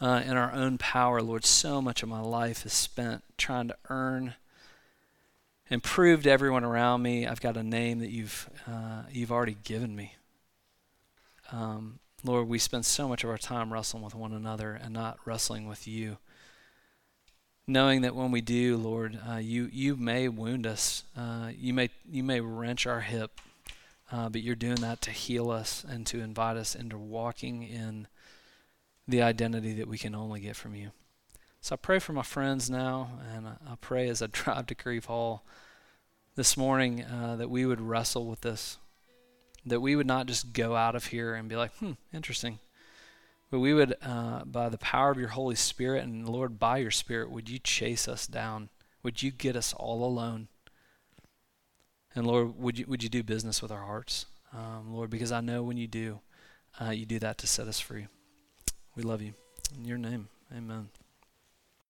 uh, 0.00 0.22
in 0.24 0.36
our 0.36 0.52
own 0.52 0.78
power, 0.78 1.20
Lord, 1.20 1.44
so 1.44 1.82
much 1.82 2.02
of 2.02 2.08
my 2.08 2.20
life 2.20 2.64
is 2.64 2.72
spent 2.72 3.22
trying 3.36 3.68
to 3.68 3.76
earn 3.88 4.34
and 5.68 5.82
prove 5.82 6.24
to 6.24 6.30
everyone 6.30 6.64
around 6.64 7.02
me 7.02 7.26
I've 7.26 7.40
got 7.40 7.56
a 7.56 7.62
name 7.62 8.00
that 8.00 8.10
you've 8.10 8.48
uh, 8.66 9.02
you've 9.10 9.30
already 9.30 9.56
given 9.62 9.94
me. 9.94 10.14
Um, 11.52 12.00
Lord, 12.24 12.48
we 12.48 12.58
spend 12.58 12.84
so 12.84 13.08
much 13.08 13.24
of 13.24 13.30
our 13.30 13.38
time 13.38 13.72
wrestling 13.72 14.02
with 14.02 14.14
one 14.14 14.32
another 14.32 14.72
and 14.72 14.92
not 14.92 15.18
wrestling 15.24 15.68
with 15.68 15.86
you. 15.86 16.18
Knowing 17.66 18.02
that 18.02 18.16
when 18.16 18.30
we 18.30 18.40
do, 18.40 18.76
Lord, 18.76 19.18
uh, 19.28 19.36
you 19.36 19.68
you 19.72 19.96
may 19.96 20.28
wound 20.28 20.66
us, 20.66 21.04
uh, 21.16 21.50
you 21.56 21.72
may 21.72 21.90
you 22.10 22.24
may 22.24 22.40
wrench 22.40 22.86
our 22.86 23.00
hip, 23.00 23.40
uh, 24.12 24.28
but 24.28 24.42
you're 24.42 24.54
doing 24.54 24.76
that 24.76 25.00
to 25.02 25.10
heal 25.10 25.50
us 25.50 25.84
and 25.88 26.06
to 26.06 26.20
invite 26.20 26.56
us 26.56 26.74
into 26.74 26.98
walking 26.98 27.62
in 27.62 28.06
the 29.06 29.22
identity 29.22 29.72
that 29.74 29.88
we 29.88 29.98
can 29.98 30.14
only 30.14 30.40
get 30.40 30.56
from 30.56 30.74
you. 30.74 30.90
So 31.60 31.74
I 31.74 31.76
pray 31.76 31.98
for 31.98 32.12
my 32.12 32.22
friends 32.22 32.70
now, 32.70 33.18
and 33.34 33.46
I, 33.46 33.74
pray 33.80 34.08
as 34.08 34.22
I 34.22 34.26
drive 34.32 34.66
to 34.66 34.74
Crieve 34.74 35.06
Hall 35.06 35.42
this 36.34 36.56
morning 36.56 37.04
uh, 37.04 37.36
that 37.36 37.50
we 37.50 37.66
would 37.66 37.80
wrestle 37.80 38.26
with 38.26 38.40
this 38.40 38.78
that 39.66 39.80
we 39.80 39.94
would 39.96 40.06
not 40.06 40.26
just 40.26 40.52
go 40.52 40.74
out 40.74 40.94
of 40.94 41.06
here 41.06 41.34
and 41.34 41.48
be 41.48 41.56
like, 41.56 41.74
hmm, 41.76 41.92
interesting. 42.12 42.58
But 43.50 43.58
we 43.60 43.74
would, 43.74 43.96
uh, 44.02 44.44
by 44.44 44.68
the 44.68 44.78
power 44.78 45.10
of 45.10 45.18
your 45.18 45.28
Holy 45.28 45.56
Spirit, 45.56 46.04
and 46.04 46.28
Lord, 46.28 46.58
by 46.58 46.78
your 46.78 46.90
Spirit, 46.90 47.30
would 47.30 47.48
you 47.50 47.58
chase 47.58 48.06
us 48.06 48.26
down? 48.26 48.70
Would 49.02 49.22
you 49.22 49.30
get 49.30 49.56
us 49.56 49.74
all 49.74 50.04
alone? 50.04 50.48
And 52.14 52.26
Lord, 52.26 52.58
would 52.58 52.78
you 52.78 52.86
would 52.88 53.02
you 53.02 53.08
do 53.08 53.22
business 53.22 53.62
with 53.62 53.70
our 53.70 53.84
hearts, 53.84 54.26
um, 54.52 54.92
Lord? 54.92 55.10
Because 55.10 55.30
I 55.32 55.40
know 55.40 55.62
when 55.62 55.76
you 55.76 55.86
do, 55.86 56.20
uh, 56.80 56.90
you 56.90 57.06
do 57.06 57.18
that 57.20 57.38
to 57.38 57.46
set 57.46 57.68
us 57.68 57.78
free. 57.78 58.06
We 58.96 59.02
love 59.02 59.22
you. 59.22 59.34
In 59.76 59.84
your 59.84 59.98
name, 59.98 60.28
Amen. 60.52 60.88